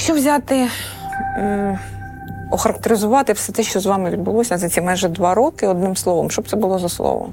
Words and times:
Якщо 0.00 0.14
взяти, 0.14 0.66
охарактеризувати 2.50 3.32
все 3.32 3.52
те, 3.52 3.62
що 3.62 3.80
з 3.80 3.86
вами 3.86 4.10
відбулося 4.10 4.58
за 4.58 4.68
ці 4.68 4.80
майже 4.80 5.08
два 5.08 5.34
роки, 5.34 5.66
одним 5.66 5.96
словом, 5.96 6.30
що 6.30 6.42
б 6.42 6.48
це 6.48 6.56
було 6.56 6.78
за 6.78 6.88
слово? 6.88 7.28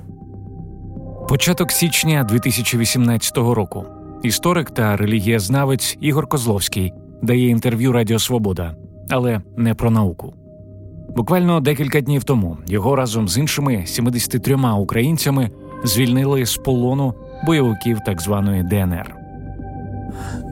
Початок 1.29 1.71
січня 1.71 2.23
2018 2.23 3.37
року. 3.37 3.85
Історик 4.23 4.71
та 4.71 4.97
релігієзнавець 4.97 5.97
Ігор 6.01 6.27
Козловський 6.27 6.93
дає 7.21 7.49
інтерв'ю 7.49 7.91
Радіо 7.91 8.19
Свобода, 8.19 8.75
але 9.09 9.41
не 9.57 9.73
про 9.73 9.91
науку. 9.91 10.33
Буквально 11.15 11.59
декілька 11.59 12.01
днів 12.01 12.23
тому 12.23 12.57
його 12.67 12.95
разом 12.95 13.27
з 13.27 13.37
іншими 13.37 13.83
73 13.85 14.55
українцями 14.55 15.51
звільнили 15.83 16.45
з 16.45 16.57
полону 16.57 17.13
бойовиків 17.45 17.99
так 18.05 18.21
званої 18.21 18.63
ДНР. 18.63 19.26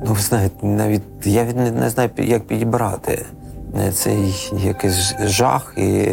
Ну, 0.05 0.13
ви 0.13 0.19
знаєте, 0.19 0.67
навіть 0.67 1.01
я 1.23 1.43
не, 1.43 1.89
знаю, 1.89 2.09
як 2.17 2.47
підібрати 2.47 3.25
цей 3.93 4.33
якийсь 4.63 5.15
жах 5.25 5.73
і 5.77 6.07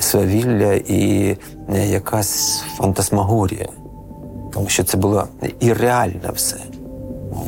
свавілля, 0.00 0.72
і 0.72 1.36
якась 1.90 2.64
фантасмагорія. 2.76 3.68
Тому 4.52 4.68
що 4.68 4.84
це 4.84 4.98
було 4.98 5.24
і 5.60 5.72
реально 5.72 6.30
все. 6.34 6.56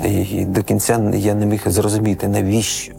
І 0.05 0.45
до 0.45 0.63
кінця 0.63 1.11
я 1.15 1.35
не 1.35 1.47
міг 1.47 1.63
зрозуміти, 1.67 2.29
навіщо. 2.29 2.93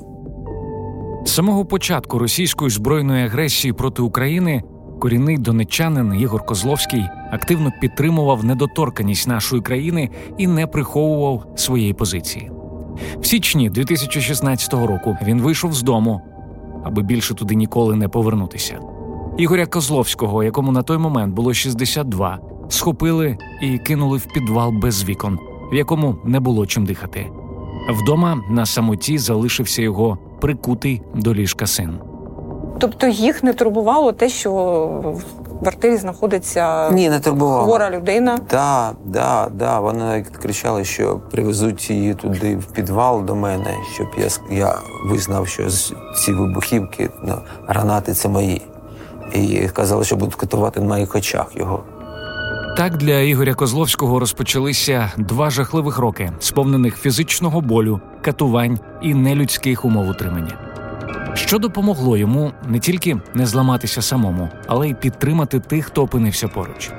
З 1.26 1.32
самого 1.32 1.66
початку 1.66 2.20
російської 2.20 2.72
збройної 2.72 3.26
агресії 3.26 3.74
проти 3.74 4.02
України 4.02 4.64
корінний 5.00 5.38
донечанин 5.38 6.14
Ігор 6.20 6.46
Козловський 6.46 7.06
активно 7.32 7.72
підтримував 7.82 8.46
недоторканість 8.46 9.28
нашої 9.28 9.62
країни 9.62 10.10
і 10.38 10.48
не 10.48 10.68
приховував 10.68 11.46
своєї 11.56 11.94
позиції. 11.94 12.52
В 13.20 13.26
січні 13.26 13.70
2016 13.70 14.74
року 14.74 15.18
він 15.24 15.42
вийшов 15.42 15.74
з 15.74 15.82
дому, 15.82 16.22
аби 16.84 17.02
більше 17.02 17.34
туди 17.34 17.56
ніколи 17.56 17.96
не 17.96 18.08
повернутися. 18.08 18.80
Ігоря 19.38 19.66
Козловського, 19.66 20.44
якому 20.44 20.72
на 20.72 20.84
той 20.84 20.98
момент 20.98 21.34
було 21.34 21.54
62, 21.54 22.40
схопили 22.70 23.38
і 23.62 23.78
кинули 23.78 24.18
в 24.18 24.26
підвал 24.26 24.72
без 24.72 25.04
вікон, 25.04 25.40
в 25.72 25.76
якому 25.76 26.16
не 26.26 26.40
було 26.40 26.66
чим 26.66 26.86
дихати. 26.86 27.30
Вдома 27.90 28.42
на 28.50 28.66
самоті 28.66 29.18
залишився 29.18 29.82
його 29.82 30.18
прикутий 30.42 31.02
до 31.16 31.34
ліжка 31.34 31.68
син. 31.68 32.00
Тобто 32.80 33.08
їх 33.08 33.44
не 33.44 33.54
турбувало 33.54 34.12
те, 34.12 34.30
що 34.30 35.22
квартирі 35.60 35.98
знаходиться 35.98 36.90
Ні, 36.92 37.10
не 37.10 37.20
хвора 37.20 37.90
людина. 37.90 38.38
Так, 38.38 38.96
да, 39.06 39.48
да. 39.54 39.80
Вони 39.80 40.04
навіть 40.04 40.28
кричали, 40.28 40.86
що 40.86 41.20
привезуть 41.32 41.90
її 41.90 42.14
туди 42.14 42.56
в 42.56 42.66
підвал 42.66 43.26
до 43.26 43.36
мене, 43.36 43.76
щоб 43.94 44.08
я 44.18 44.58
я 44.58 44.76
визнав, 45.06 45.48
що 45.48 45.70
ці 46.16 46.34
вибухівки, 46.34 47.10
ну, 47.24 47.36
гранати 47.68 48.14
це 48.14 48.30
мої. 48.30 48.62
І 49.34 49.68
казали, 49.74 50.04
що 50.04 50.16
будуть 50.16 50.36
катувати 50.36 50.80
на 50.80 50.86
моїх 50.86 51.16
очах 51.16 51.48
його. 51.56 51.84
Так 52.78 52.98
для 52.98 53.20
Ігоря 53.20 53.54
Козловського 53.54 54.20
розпочалися 54.20 55.12
два 55.18 55.50
жахливих 55.50 55.98
роки, 55.98 56.32
сповнених 56.40 56.98
фізичного 56.98 57.62
болю, 57.62 58.00
катувань 58.22 58.80
і 59.02 59.14
нелюдських 59.14 59.86
умов 59.86 60.10
утримання. 60.10 60.69
Що 61.34 61.60
допомогло 61.60 62.18
йому 62.18 62.52
не 62.68 62.80
тільки 62.80 63.18
не 63.34 63.46
зламатися 63.46 64.02
самому, 64.02 64.50
але 64.68 64.90
й 64.90 64.94
підтримати 64.94 65.60
тих, 65.60 65.86
хто 65.86 66.04
опинився 66.04 66.48
поруч, 66.48 66.92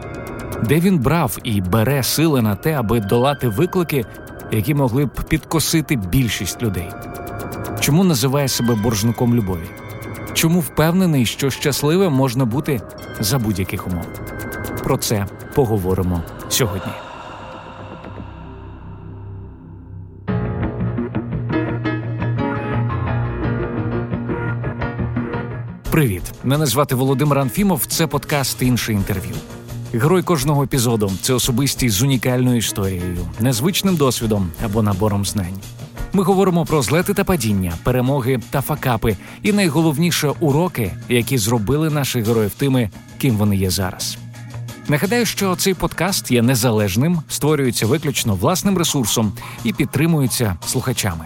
де 0.63 0.81
він 0.81 0.99
брав 0.99 1.39
і 1.45 1.61
бере 1.61 2.03
сили 2.03 2.43
на 2.43 2.55
те, 2.55 2.73
аби 2.73 3.01
долати 3.01 3.49
виклики, 3.49 4.05
які 4.51 4.75
могли 4.75 5.07
б 5.07 5.11
підкосити 5.29 5.97
більшість 5.97 6.63
людей. 6.63 6.89
Чому 7.81 8.05
називає 8.05 8.49
себе 8.49 8.75
боржником 8.75 9.35
любові? 9.35 9.71
Чому 10.33 10.61
впевнений, 10.61 11.27
що 11.27 11.51
щасливим 11.51 12.13
можна 12.13 12.45
бути 12.45 12.81
за 13.21 13.39
будь-яких 13.39 13.87
умов? 13.87 14.07
Про 14.85 14.97
це 14.97 15.27
поговоримо 15.55 16.23
сьогодні. 16.49 17.10
Привіт! 25.91 26.23
Мене 26.45 26.67
звати 26.67 26.95
Володимир 26.95 27.39
Анфімов. 27.39 27.87
Це 27.87 28.07
подкаст 28.07 28.63
інше 28.63 28.93
інтерв'ю. 28.93 29.35
Герой 29.93 30.23
кожного 30.23 30.63
епізоду 30.63 31.13
це 31.23 31.35
особистість 31.35 31.97
з 31.97 32.03
унікальною 32.03 32.57
історією, 32.57 33.29
незвичним 33.41 33.97
досвідом 33.97 34.51
або 34.65 34.83
набором 34.83 35.25
знань. 35.25 35.59
Ми 36.13 36.23
говоримо 36.23 36.65
про 36.65 36.83
злети 36.83 37.15
та 37.15 37.25
падіння, 37.25 37.73
перемоги 37.83 38.41
та 38.51 38.61
факапи, 38.61 39.17
і 39.43 39.53
найголовніше 39.53 40.33
уроки, 40.41 40.93
які 41.09 41.39
зробили 41.39 41.91
наших 41.91 42.27
героїв 42.27 42.51
тими, 42.51 42.91
ким 43.19 43.37
вони 43.37 43.57
є 43.57 43.71
зараз. 43.71 44.19
Нагадаю, 44.89 45.27
що 45.27 45.57
цей 45.57 45.75
подкаст 45.75 46.31
є 46.31 46.43
незалежним, 46.43 47.23
створюється 47.29 47.87
виключно 47.87 48.35
власним 48.35 48.79
ресурсом 48.79 49.33
і 49.65 49.73
підтримується 49.73 50.57
слухачами. 50.67 51.25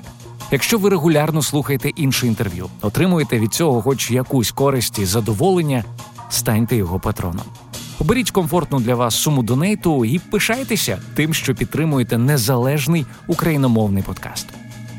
Якщо 0.50 0.78
ви 0.78 0.91
регулярно 0.91 1.43
слухаєте 1.43 1.88
інше 1.88 2.27
інтерв'ю, 2.27 2.69
отримуєте 2.81 3.38
від 3.38 3.55
цього 3.55 3.82
хоч 3.82 4.10
якусь 4.10 4.50
користь 4.50 4.99
і 4.99 5.05
задоволення, 5.05 5.84
станьте 6.31 6.77
його 6.77 7.00
патроном. 7.00 7.47
Оберіть 7.99 8.31
комфортну 8.31 8.81
для 8.81 8.94
вас 8.94 9.15
суму 9.15 9.43
донейту 9.43 10.05
і 10.05 10.19
пишайтеся 10.19 10.99
тим, 11.15 11.34
що 11.34 11.55
підтримуєте 11.55 12.19
незалежний 12.19 13.06
україномовний 13.27 14.03
подкаст. 14.03 14.47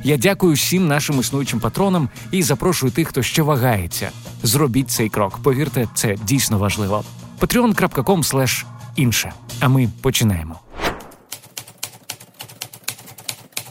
Я 0.04 0.18
дякую 0.18 0.54
всім 0.54 0.88
нашим 0.88 1.20
існуючим 1.20 1.60
патронам 1.60 2.10
і 2.32 2.44
запрошую 2.44 2.92
тих, 2.92 3.08
хто 3.08 3.24
ще 3.24 3.42
вагається. 3.42 4.10
Зробіть 4.44 4.90
цей 4.90 5.10
крок. 5.10 5.40
Повірте, 5.44 5.88
це 5.96 6.16
дійсно 6.24 6.58
важливо. 6.58 7.04
patreon.com 7.40 8.66
інше. 8.96 9.34
А 9.60 9.68
ми 9.68 9.90
починаємо. 10.02 10.60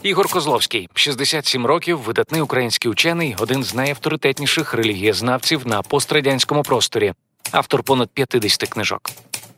Ігор 0.05 0.29
Козловський, 0.29 0.89
67 0.93 1.65
років, 1.65 1.99
видатний 1.99 2.41
український 2.41 2.91
учений, 2.91 3.35
один 3.39 3.63
з 3.63 3.73
найавторитетніших 3.75 4.73
релігієзнавців 4.73 5.67
на 5.67 5.81
пострадянському 5.81 6.63
просторі, 6.63 7.13
автор 7.51 7.83
понад 7.83 8.09
50 8.09 8.69
книжок. 8.69 9.09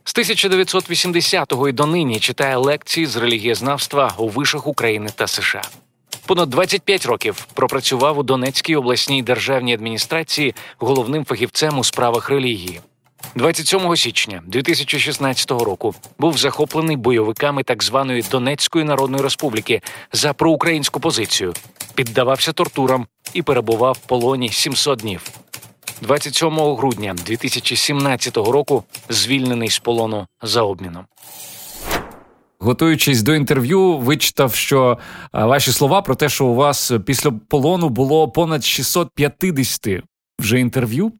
З 0.04 0.14
1980-го 0.14 1.68
і 1.68 1.72
донині 1.72 2.20
читає 2.20 2.56
лекції 2.56 3.06
з 3.06 3.16
релігієзнавства 3.16 4.14
у 4.18 4.28
вишах 4.28 4.66
України 4.66 5.10
та 5.14 5.26
США. 5.26 5.62
Понад 6.26 6.50
25 6.50 7.06
років 7.06 7.46
пропрацював 7.54 8.18
у 8.18 8.22
Донецькій 8.22 8.76
обласній 8.76 9.22
державній 9.22 9.74
адміністрації 9.74 10.54
головним 10.78 11.24
фахівцем 11.24 11.78
у 11.78 11.84
справах 11.84 12.30
релігії. 12.30 12.80
27 13.34 13.96
січня 13.96 14.42
2016 14.46 15.50
року 15.50 15.94
був 16.18 16.38
захоплений 16.38 16.96
бойовиками 16.96 17.62
так 17.62 17.82
званої 17.82 18.24
Донецької 18.30 18.84
Народної 18.84 19.22
Республіки 19.22 19.82
за 20.12 20.32
проукраїнську 20.32 21.00
позицію, 21.00 21.54
піддавався 21.94 22.52
тортурам 22.52 23.06
і 23.34 23.42
перебував 23.42 23.94
в 24.04 24.06
полоні 24.06 24.48
700 24.48 24.98
днів. 24.98 25.30
27 26.02 26.58
грудня 26.58 27.14
2017 27.26 28.36
року 28.36 28.84
звільнений 29.08 29.70
з 29.70 29.78
полону 29.78 30.26
за 30.42 30.62
обміном. 30.62 31.04
Готуючись 32.60 33.22
до 33.22 33.34
інтерв'ю, 33.34 33.98
вичитав, 33.98 34.54
що 34.54 34.98
ваші 35.32 35.72
слова 35.72 36.02
про 36.02 36.14
те, 36.14 36.28
що 36.28 36.46
у 36.46 36.54
вас 36.54 36.92
після 37.06 37.30
полону 37.30 37.88
було 37.88 38.28
понад 38.28 38.64
650 38.64 40.02
вже 40.38 40.60
інтерв'ю. 40.60 41.12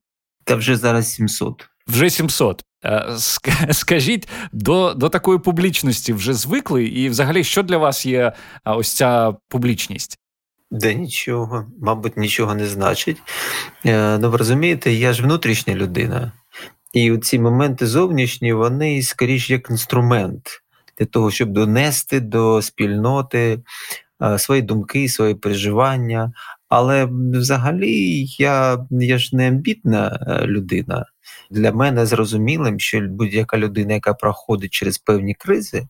Та 0.45 0.55
вже 0.55 0.77
зараз 0.77 1.13
700 1.13 1.69
вже 1.89 2.11
700. 2.11 2.65
Е, 2.85 3.07
скажіть, 3.73 4.29
до 4.53 4.95
до 4.95 5.09
такої 5.09 5.39
публічності 5.39 6.13
вже 6.13 6.35
звикли, 6.35 6.85
і 6.85 7.09
взагалі, 7.09 7.45
що 7.45 7.63
для 7.63 7.79
вас 7.79 8.07
є 8.07 8.33
ось 8.65 8.93
ця 8.93 9.35
публічність? 9.49 10.19
Да 10.71 10.93
нічого, 10.93 11.67
мабуть, 11.81 12.17
нічого 12.17 12.55
не 12.55 12.67
значить. 12.67 13.23
Е, 13.87 14.19
ну, 14.19 14.31
ви 14.31 14.37
розумієте, 14.37 14.93
я 14.93 15.13
ж 15.13 15.23
внутрішня 15.23 15.75
людина, 15.75 16.33
і 16.93 17.19
ці 17.19 17.39
моменти 17.39 17.87
зовнішні, 17.87 18.53
вони 18.53 19.03
скоріш 19.03 19.51
як 19.51 19.71
інструмент 19.71 20.63
для 20.99 21.07
того, 21.07 21.31
щоб 21.31 21.49
донести 21.49 22.21
до 22.21 22.63
спільноти 22.63 23.61
е, 24.23 24.39
свої 24.39 24.63
думки, 24.63 25.09
свої 25.09 25.35
переживання. 25.35 26.33
Але 26.69 27.09
взагалі 27.33 28.25
я 28.39 28.87
я 28.91 29.19
ж 29.19 29.37
не 29.37 29.49
амбітна 29.49 30.27
людина. 30.47 31.07
Для 31.51 31.73
мене 31.73 32.07
зрозумілим, 32.07 32.81
що 32.81 33.01
будь-яка 33.01 33.59
людина, 33.59 33.95
яка 33.95 34.15
проходить 34.15 34.71
через 34.71 34.99
певні 34.99 35.35
кризи, 35.35 35.87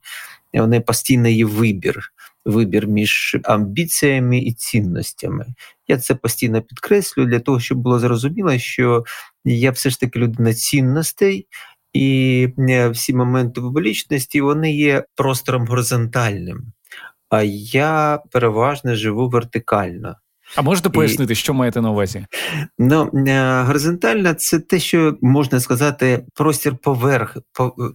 у 0.55 0.81
постійно 0.81 1.29
є 1.29 1.45
вибір. 1.45 2.13
Вибір 2.45 2.87
між 2.87 3.37
амбіціями 3.45 4.39
і 4.39 4.53
цінностями. 4.53 5.47
Я 5.89 5.99
це 5.99 6.15
постійно 6.15 6.63
підкреслюю 6.63 7.29
для 7.29 7.41
того, 7.41 7.61
щоб 7.61 7.79
було 7.79 7.99
зрозуміло, 7.99 8.59
що 8.59 9.05
я 9.45 9.71
все 9.71 9.91
ж 9.91 10.01
таки 10.01 10.19
людина 10.19 10.55
цінностей, 10.55 11.47
і 11.93 12.49
е, 12.59 12.89
всі 12.89 13.15
моменти 13.15 13.61
публічності 13.61 14.41
вони 14.41 14.73
є 14.73 15.05
простором 15.15 15.67
горизонтальним. 15.67 16.73
А 17.29 17.43
я 17.73 18.23
переважно 18.31 18.95
живу 18.95 19.29
вертикально. 19.29 20.17
А 20.57 20.63
можете 20.63 20.89
пояснити, 20.89 21.33
і... 21.33 21.37
що 21.37 21.55
маєте 21.55 21.81
на 21.81 21.91
увазі? 21.91 22.27
Ну, 22.79 23.11
е, 23.27 23.63
горизонтальна 23.63 24.35
це 24.35 24.59
те, 24.59 24.79
що 24.79 25.17
можна 25.23 25.61
сказати, 25.61 26.25
простір 26.35 26.77
поверх 26.77 27.37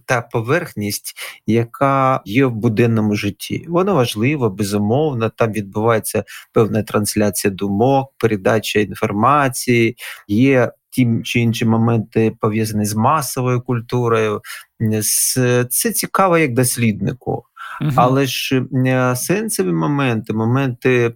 та 0.06 0.22
поверхність, 0.22 1.14
яка 1.46 2.20
є 2.24 2.46
в 2.46 2.52
буденному 2.52 3.14
житті. 3.14 3.66
Воно 3.68 3.94
важливо, 3.94 4.50
безумовно. 4.50 5.28
Там 5.28 5.52
відбувається 5.52 6.24
певна 6.52 6.82
трансляція 6.82 7.50
думок, 7.54 8.12
передача 8.18 8.80
інформації, 8.80 9.96
є. 10.28 10.72
Ті 10.90 11.08
чи 11.24 11.40
інші 11.40 11.64
моменти 11.64 12.32
пов'язані 12.40 12.84
з 12.84 12.94
масовою 12.94 13.60
культурою, 13.60 14.40
це 15.70 15.92
цікаво 15.92 16.38
як 16.38 16.54
досліднику. 16.54 17.44
Угу. 17.80 17.90
Але 17.96 18.26
ж 18.26 18.64
е, 18.86 19.16
сенсові 19.16 19.72
моменти, 19.72 20.32
моменти 20.32 21.12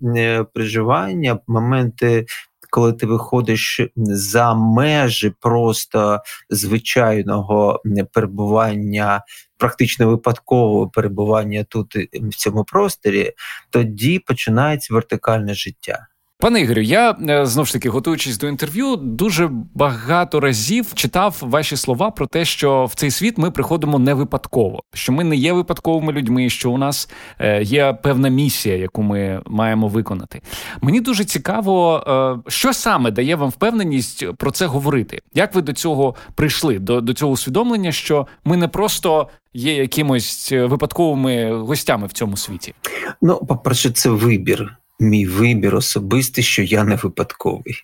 проживання, 0.55 1.39
моменти. 1.47 2.27
Коли 2.71 2.93
ти 2.93 3.07
виходиш 3.07 3.81
за 3.97 4.55
межі 4.55 5.33
просто 5.41 6.21
звичайного 6.51 7.83
перебування, 8.13 9.23
практично 9.59 10.09
випадкового 10.09 10.89
перебування 10.89 11.65
тут 11.65 11.97
в 12.13 12.35
цьому 12.35 12.65
просторі, 12.65 13.33
тоді 13.71 14.19
починається 14.19 14.95
вертикальне 14.95 15.55
життя. 15.55 16.07
Пане 16.40 16.61
Ігорю, 16.61 16.81
я 16.81 17.17
е, 17.29 17.46
знову 17.46 17.67
ж 17.67 17.73
таки, 17.73 17.88
готуючись 17.88 18.38
до 18.38 18.49
інтерв'ю, 18.49 18.96
дуже 18.96 19.50
багато 19.75 20.40
разів 20.40 20.94
читав 20.94 21.37
ваші 21.40 21.76
слова 21.76 22.11
про 22.11 22.26
те, 22.26 22.44
що 22.44 22.85
в 22.85 22.94
цей 22.94 23.11
світ 23.11 23.38
ми 23.38 23.50
приходимо 23.50 23.99
не 23.99 24.14
випадково, 24.14 24.82
що 24.94 25.12
ми 25.12 25.25
не 25.25 25.37
є 25.37 25.52
випадковими 25.52 26.12
людьми, 26.12 26.50
що 26.50 26.70
у 26.70 26.79
нас 26.79 27.11
е, 27.38 27.62
є 27.62 27.99
певна 28.02 28.29
місія, 28.29 28.76
яку 28.76 29.02
ми 29.02 29.43
маємо 29.46 29.88
виконати. 29.88 30.43
Мені 30.81 31.00
дуже 31.00 31.25
цікаво, 31.25 32.05
е, 32.46 32.50
що 32.50 32.73
саме 32.73 33.11
дає 33.11 33.37
вам 33.37 33.50
впевненість 33.50 34.32
про 34.37 34.50
це 34.50 34.67
говорити. 34.67 35.20
Як 35.35 35.55
ви 35.55 35.62
до 35.62 35.73
цього 35.73 36.14
прийшли? 36.35 36.79
До, 36.79 37.00
до 37.00 37.14
цього 37.14 37.32
усвідомлення, 37.32 37.93
що 37.93 38.26
ми 38.44 38.56
не 38.56 38.69
просто. 38.69 39.29
Є 39.55 39.75
якимось 39.75 40.52
випадковими 40.52 41.52
гостями 41.52 42.06
в 42.06 42.12
цьому 42.12 42.37
світі. 42.37 42.75
Ну, 43.23 43.37
по 43.37 43.56
перше, 43.56 43.90
це 43.90 44.11
вибір 44.11 44.79
мій 45.00 45.27
вибір 45.27 45.77
особистий, 45.77 46.45
що 46.45 46.62
я 46.62 46.85
не 46.85 46.97
випадковий. 46.97 47.83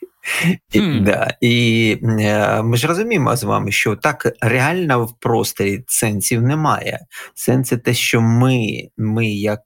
І, 0.72 0.80
да. 1.00 1.36
і 1.40 1.98
е, 2.02 2.62
ми 2.62 2.76
ж 2.76 2.86
розуміємо 2.86 3.36
з 3.36 3.44
вами, 3.44 3.72
що 3.72 3.96
так 3.96 4.32
реально 4.40 5.04
в 5.04 5.18
просторі 5.18 5.84
сенсів 5.86 6.42
немає. 6.42 7.06
Сенс 7.34 7.68
це 7.68 7.76
те, 7.76 7.94
що 7.94 8.20
ми, 8.20 8.82
ми, 8.96 9.28
як 9.28 9.60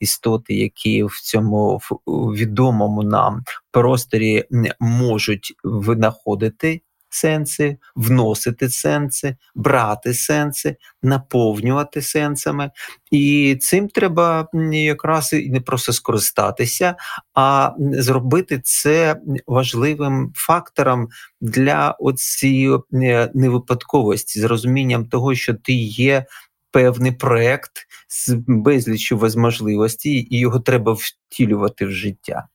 істоти, 0.00 0.54
які 0.54 1.04
в 1.04 1.20
цьому 1.22 1.80
відомому 2.08 3.02
нам 3.02 3.42
просторі 3.70 4.44
можуть 4.80 5.54
винаходити 5.64 6.80
сенси, 7.14 7.76
вносити 7.96 8.70
сенси, 8.70 9.36
брати 9.54 10.14
сенси, 10.14 10.76
наповнювати 11.02 12.02
сенсами. 12.02 12.70
І 13.10 13.56
цим 13.60 13.88
треба 13.88 14.48
якраз 14.72 15.32
і 15.32 15.50
не 15.50 15.60
просто 15.60 15.92
скористатися, 15.92 16.94
а 17.34 17.70
зробити 17.78 18.60
це 18.64 19.16
важливим 19.46 20.32
фактором 20.34 21.08
для 21.40 21.96
оцієї 22.00 22.78
е, 22.94 23.30
невипадковості, 23.34 24.40
з 24.40 24.44
розумінням 24.44 25.06
того, 25.06 25.34
що 25.34 25.54
ти 25.54 25.72
є. 25.72 26.24
Певний 26.70 27.12
проект 27.12 27.72
з 28.12 28.34
безлічю 28.46 29.30
можливостей, 29.36 30.28
і 30.30 30.38
його 30.38 30.60
треба 30.60 30.96
втілювати 30.98 31.86
в 31.86 31.90
життя. 31.90 32.46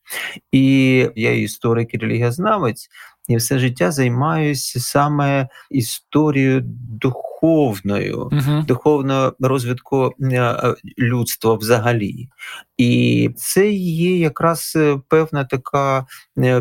І 0.52 0.62
я 1.16 1.32
історик 1.32 1.94
і 1.94 1.98
релігіознавець, 1.98 2.88
і 3.28 3.36
все 3.36 3.58
життя 3.58 3.90
займаюся 3.90 4.80
саме 4.80 5.48
історією 5.70 6.60
духовною, 7.00 8.18
uh-huh. 8.18 8.64
духовного 8.66 9.32
розвитку 9.40 10.12
е, 10.20 10.36
е, 10.40 10.74
людства 10.98 11.54
взагалі. 11.54 12.28
І 12.76 13.30
це 13.36 13.70
є 13.70 14.18
якраз 14.18 14.72
е, 14.76 15.00
певна 15.08 15.44
така 15.44 16.06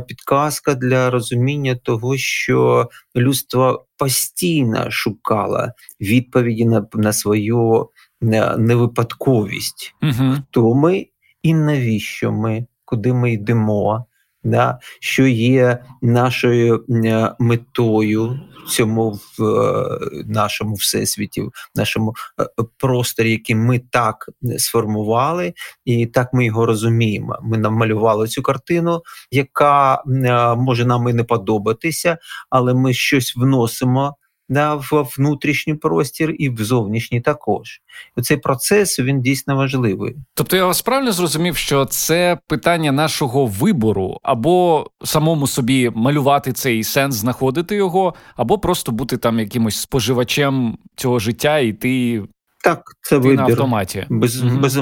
підказка 0.07 0.75
для 0.75 1.09
розуміння 1.09 1.75
того, 1.75 2.17
що 2.17 2.89
людство 3.15 3.85
постійно 3.97 4.91
шукало 4.91 5.67
відповіді 6.01 6.65
на 6.65 6.87
на 6.93 7.13
свою 7.13 7.89
невипадковість, 8.21 9.95
uh-huh. 10.01 10.41
хто 10.49 10.73
ми 10.73 11.07
і 11.43 11.53
навіщо 11.53 12.31
ми, 12.31 12.65
куди 12.85 13.13
ми 13.13 13.31
йдемо? 13.33 14.05
Да, 14.43 14.79
що 14.99 15.27
є 15.27 15.83
нашою 16.01 16.85
е, 17.05 17.35
метою 17.39 18.39
в 18.65 18.69
цьому 18.69 19.19
в 19.37 19.43
е, 19.43 19.99
нашому 20.25 20.75
всесвіті, 20.75 21.41
в 21.41 21.51
нашому 21.75 22.15
е, 22.41 22.63
просторі, 22.77 23.31
який 23.31 23.55
ми 23.55 23.79
так 23.79 24.29
сформували, 24.57 25.53
і 25.85 26.05
так 26.05 26.33
ми 26.33 26.45
його 26.45 26.65
розуміємо. 26.65 27.39
Ми 27.43 27.57
намалювали 27.57 28.27
цю 28.27 28.41
картину, 28.41 29.01
яка 29.31 30.03
може 30.57 30.85
нам 30.85 31.09
і 31.09 31.13
не 31.13 31.23
подобатися, 31.23 32.17
але 32.49 32.73
ми 32.73 32.93
щось 32.93 33.35
вносимо 33.35 34.15
да, 34.49 34.75
в 34.75 35.07
внутрішній 35.17 35.73
простір 35.73 36.35
і 36.37 36.49
в 36.49 36.57
зовнішній 36.57 37.21
також. 37.21 37.81
І 38.17 38.21
цей 38.21 38.37
процес 38.37 38.99
він 38.99 39.21
дійсно 39.21 39.55
важливий. 39.55 40.15
Тобто 40.33 40.57
я 40.57 40.65
вас 40.65 40.81
правильно 40.81 41.11
зрозумів, 41.11 41.57
що 41.57 41.85
це 41.85 42.39
питання 42.47 42.91
нашого 42.91 43.45
вибору, 43.45 44.17
або 44.23 44.87
самому 45.03 45.47
собі 45.47 45.91
малювати 45.95 46.53
цей 46.53 46.83
сенс, 46.83 47.15
знаходити 47.15 47.75
його, 47.75 48.13
або 48.35 48.59
просто 48.59 48.91
бути 48.91 49.17
там 49.17 49.39
якимось 49.39 49.79
споживачем 49.79 50.77
цього 50.95 51.19
життя 51.19 51.57
і 51.57 51.73
ти 51.73 52.23
так, 52.63 52.83
це 53.01 53.19
ти 53.19 53.33
на 53.33 53.43
автоматі. 53.43 54.05
Без, 54.09 54.43
угу. 54.43 54.57
без, 54.57 54.79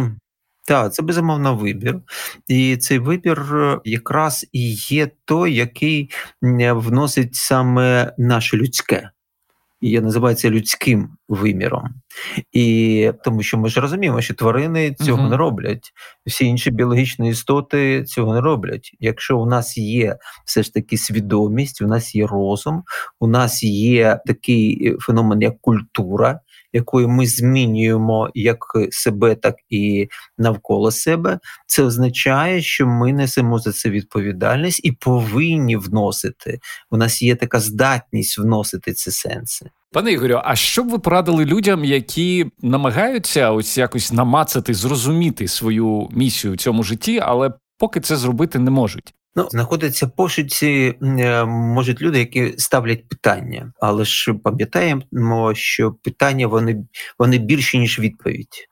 так, 0.68 0.94
це 0.94 1.04
безумовно 1.04 1.56
вибір, 1.56 2.00
і 2.48 2.78
цей 2.78 3.00
вибір 3.00 3.56
е, 3.56 3.80
якраз 3.84 4.46
і 4.52 4.74
є 4.74 5.10
той, 5.26 5.56
який 5.56 6.10
вносить 6.42 7.36
саме 7.36 8.14
наше 8.18 8.58
людське 8.58 9.10
і 9.86 10.02
називається 10.02 10.50
людським 10.50 11.10
виміром. 11.28 11.90
І 12.52 13.12
тому 13.24 13.44
що 13.44 13.58
ми 13.58 13.70
ж 13.70 13.82
розуміємо, 13.82 14.22
що 14.22 14.34
тварини 14.34 14.94
цього 14.94 15.24
uh-huh. 15.24 15.30
не 15.30 15.38
роблять, 15.38 15.92
всі 16.26 16.46
інші 16.46 16.72
біологічні 16.72 17.30
істоти 17.30 18.04
цього 18.04 18.34
не 18.34 18.42
роблять. 18.42 18.92
Якщо 19.00 19.40
у 19.40 19.46
нас 19.46 19.78
є 19.78 20.18
все 20.46 20.64
ж 20.64 20.74
таки 20.74 20.98
свідомість, 20.98 21.82
у 21.82 21.88
нас 21.88 22.16
є 22.16 22.28
розум, 22.28 22.84
у 23.20 23.28
нас 23.28 23.64
є 23.64 24.20
такий 24.26 24.96
феномен, 25.00 25.42
як 25.42 25.62
культура, 25.62 26.40
якою 26.76 27.10
ми 27.10 27.28
змінюємо 27.28 28.30
як 28.34 28.58
себе, 28.92 29.36
так 29.36 29.56
і 29.70 30.08
навколо 30.38 30.92
себе, 30.92 31.40
це 31.68 31.84
означає, 31.84 32.62
що 32.62 32.88
ми 32.88 33.14
несемо 33.14 33.60
за 33.60 33.72
це 33.72 33.90
відповідальність 33.90 34.82
і 34.84 34.92
повинні 34.92 35.76
вносити. 35.76 36.60
У 36.92 36.98
нас 36.98 37.22
є 37.22 37.36
така 37.36 37.60
здатність 37.60 38.38
вносити 38.38 38.94
ці 38.94 39.12
сенси. 39.12 39.70
Пане 39.92 40.12
Ігорю, 40.12 40.42
а 40.44 40.56
що 40.56 40.84
б 40.84 40.90
ви 40.90 41.00
порадили 41.00 41.46
людям, 41.46 41.86
які 41.86 42.46
намагаються 42.62 43.52
ось 43.52 43.78
якось 43.78 44.12
намацати, 44.12 44.74
зрозуміти 44.74 45.48
свою 45.48 46.10
місію 46.12 46.54
в 46.54 46.58
цьому 46.58 46.84
житті, 46.84 47.20
але 47.24 47.52
поки 47.78 48.00
це 48.00 48.16
зробити 48.16 48.60
не 48.60 48.72
можуть? 48.72 49.14
Ну, 49.38 49.48
знаходяться 49.52 50.08
пошуці, 50.08 50.96
е, 51.02 51.46
можуть 51.46 52.02
люди, 52.02 52.20
які 52.20 52.54
ставлять 52.58 53.08
питання, 53.08 53.74
але 53.80 54.06
ж 54.06 54.34
пам'ятаємо, 54.34 55.54
що 55.54 55.92
питання 55.92 56.48
вони 56.48 56.86
вони 57.20 57.38
більші, 57.38 57.80
ніж 57.80 58.00
відповідь. 58.00 58.68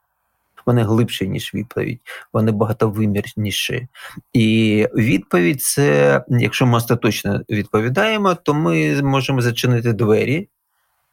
Вони 0.66 0.82
глибші, 0.82 1.28
ніж 1.28 1.54
відповідь, 1.54 2.00
вони 2.32 2.52
багатовимірніші. 2.52 3.88
І 4.32 4.88
відповідь 4.94 5.62
це, 5.62 6.20
якщо 6.28 6.66
ми 6.66 6.76
остаточно 6.76 7.40
відповідаємо, 7.50 8.34
то 8.34 8.54
ми 8.54 9.02
можемо 9.02 9.40
зачинити 9.40 9.92
двері, 9.92 10.48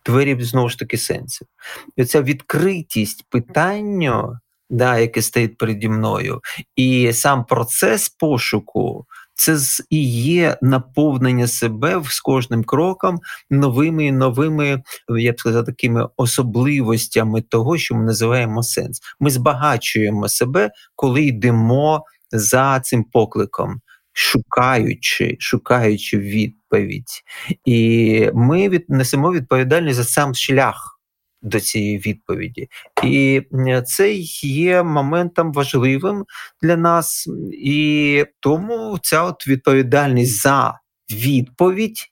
двері 0.05 0.43
знову 0.43 0.69
ж 0.69 0.79
таки 0.79 0.97
сенсів. 0.97 1.47
І 1.95 2.05
ця 2.05 2.21
відкритість 2.21 3.25
питання, 3.29 4.39
да, 4.69 4.99
яке 4.99 5.21
стоїть 5.21 5.57
переді 5.57 5.89
мною, 5.89 6.41
і 6.75 7.13
сам 7.13 7.45
процес 7.45 8.09
пошуку 8.09 9.05
це 9.41 9.57
і 9.89 10.03
є 10.23 10.57
наповнення 10.61 11.47
себе 11.47 12.01
з 12.05 12.19
кожним 12.19 12.63
кроком 12.63 13.19
новими 13.49 14.05
і 14.05 14.11
новими, 14.11 14.83
я 15.19 15.31
б 15.31 15.39
сказав, 15.39 15.65
такими 15.65 16.07
особливостями 16.17 17.41
того, 17.41 17.77
що 17.77 17.95
ми 17.95 18.03
називаємо 18.03 18.63
сенс. 18.63 19.01
Ми 19.19 19.29
збагачуємо 19.29 20.29
себе, 20.29 20.71
коли 20.95 21.23
йдемо 21.23 22.03
за 22.31 22.79
цим 22.79 23.03
покликом. 23.03 23.81
Шукаючи, 24.13 25.37
шукаючи 25.39 26.17
відповідь, 26.17 27.23
і 27.65 28.29
ми 28.33 28.69
від, 28.69 28.85
несемо 28.89 29.31
відповідальність 29.31 29.97
за 29.97 30.03
сам 30.03 30.35
шлях 30.35 31.00
до 31.41 31.59
цієї 31.59 31.97
відповіді. 31.97 32.69
І 33.03 33.41
це 33.87 34.13
є 34.43 34.83
моментом 34.83 35.53
важливим 35.53 36.25
для 36.61 36.75
нас, 36.75 37.29
і 37.51 38.25
тому 38.39 38.99
ця 39.01 39.23
от 39.23 39.47
відповідальність 39.47 40.41
за 40.41 40.79
відповідь, 41.09 42.11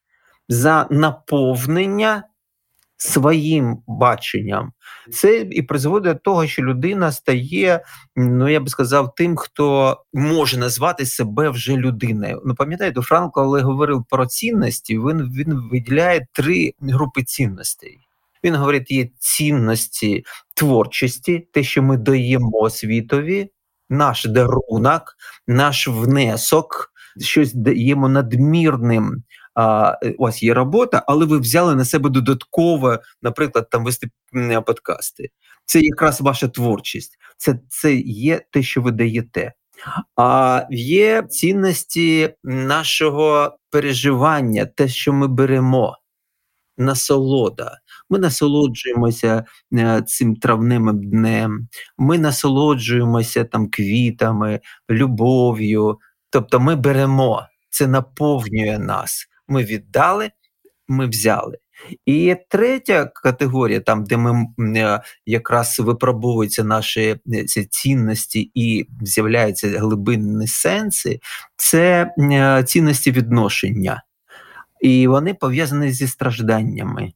за 0.50 0.88
наповнення 0.92 2.24
своїм 2.98 3.78
баченням. 3.88 4.72
Це 5.12 5.40
і 5.40 5.62
призводить 5.62 6.14
до 6.14 6.20
того, 6.20 6.48
що 6.48 6.62
людина 6.62 7.12
стає, 7.12 7.84
ну 8.16 8.50
я 8.50 8.60
би 8.60 8.70
сказав, 8.70 9.16
тим, 9.16 9.38
хто 9.38 9.98
може 10.14 10.58
назвати 10.58 11.06
себе 11.06 11.50
вже 11.50 11.78
людиною. 11.78 12.42
Ну 12.46 12.56
пам'ятаєте, 12.56 13.02
Франко, 13.02 13.32
коли 13.32 13.62
говорив 13.62 14.06
про 14.10 14.26
цінності, 14.26 15.00
він 15.00 15.34
він 15.34 15.70
виділяє 15.72 16.28
три 16.34 16.74
групи 16.82 17.24
цінностей. 17.24 18.09
Він 18.44 18.56
говорить: 18.56 18.92
є 18.92 19.10
цінності 19.20 20.24
творчості, 20.56 21.48
те, 21.54 21.64
що 21.64 21.84
ми 21.84 21.98
даємо 21.98 22.70
світові, 22.70 23.50
наш 23.90 24.26
дарунок, 24.26 25.16
наш 25.48 25.88
внесок, 25.88 26.92
щось 27.22 27.54
даємо 27.54 28.10
надмірним 28.10 29.24
а, 29.56 29.98
у 30.18 30.24
вас 30.24 30.44
є 30.44 30.54
робота, 30.54 31.04
але 31.08 31.26
ви 31.26 31.38
взяли 31.38 31.76
на 31.76 31.86
себе 31.86 32.10
додатково, 32.10 33.00
наприклад, 33.22 33.70
там 33.70 33.84
вести 33.84 34.08
подкасти. 34.66 35.30
Це 35.66 35.80
якраз 35.80 36.22
ваша 36.22 36.48
творчість, 36.48 37.18
це, 37.38 37.60
це 37.70 37.96
є 38.06 38.42
те, 38.52 38.64
що 38.64 38.82
ви 38.82 38.92
даєте. 38.92 39.54
А 40.16 40.64
є 40.70 41.24
цінності 41.30 42.30
нашого 42.44 43.58
переживання, 43.72 44.66
те, 44.66 44.88
що 44.88 45.14
ми 45.14 45.28
беремо. 45.28 45.98
Насолода. 46.80 47.78
Ми 48.10 48.20
насолоджуємося 48.20 49.46
е, 49.74 50.02
цим 50.08 50.36
травневим 50.36 51.10
днем, 51.10 51.68
ми 51.98 52.18
насолоджуємося 52.18 53.44
там 53.44 53.70
квітами, 53.70 54.60
любов'ю. 54.90 55.98
Тобто 56.30 56.60
ми 56.60 56.76
беремо, 56.76 57.42
це 57.70 57.88
наповнює 57.88 58.80
нас 58.80 59.30
ми 59.50 59.64
віддали, 59.64 60.32
ми 60.88 61.08
взяли. 61.08 61.58
І 62.06 62.36
третя 62.50 63.06
категорія, 63.06 63.80
там, 63.80 64.04
де 64.04 64.18
ми 64.18 64.48
е, 64.78 65.02
якраз 65.26 65.80
випробовуються 65.80 66.64
наші 66.64 67.20
е, 67.34 67.44
ці 67.44 67.66
цінності 67.66 68.52
і 68.54 68.88
з'являються 69.02 69.68
глибинні 69.80 70.48
сенси, 70.48 71.20
це 71.56 72.12
цінності 72.68 73.12
відношення. 73.12 74.04
І 74.82 75.08
вони 75.08 75.34
пов'язані 75.34 75.92
зі 75.92 76.08
стражданнями 76.08 77.14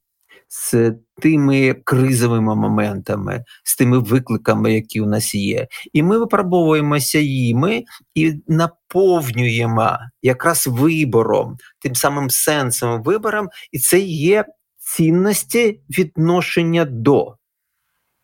з 0.53 0.93
тими 1.21 1.73
кризовими 1.83 2.55
моментами, 2.55 3.43
з 3.63 3.75
тими 3.75 3.99
викликами, 3.99 4.73
які 4.73 5.01
у 5.01 5.05
нас 5.05 5.35
є. 5.35 5.67
І 5.93 6.03
ми 6.03 6.17
випробовуємося 6.17 7.19
їми 7.19 7.83
і 8.15 8.33
наповнюємо 8.47 9.97
якраз 10.21 10.67
вибором, 10.67 11.57
тим 11.79 11.95
самим 11.95 12.29
сенсом 12.29 13.03
вибором, 13.03 13.49
і 13.71 13.79
це 13.79 13.99
є 13.99 14.45
цінності 14.77 15.81
відношення 15.89 16.85
до. 16.85 17.35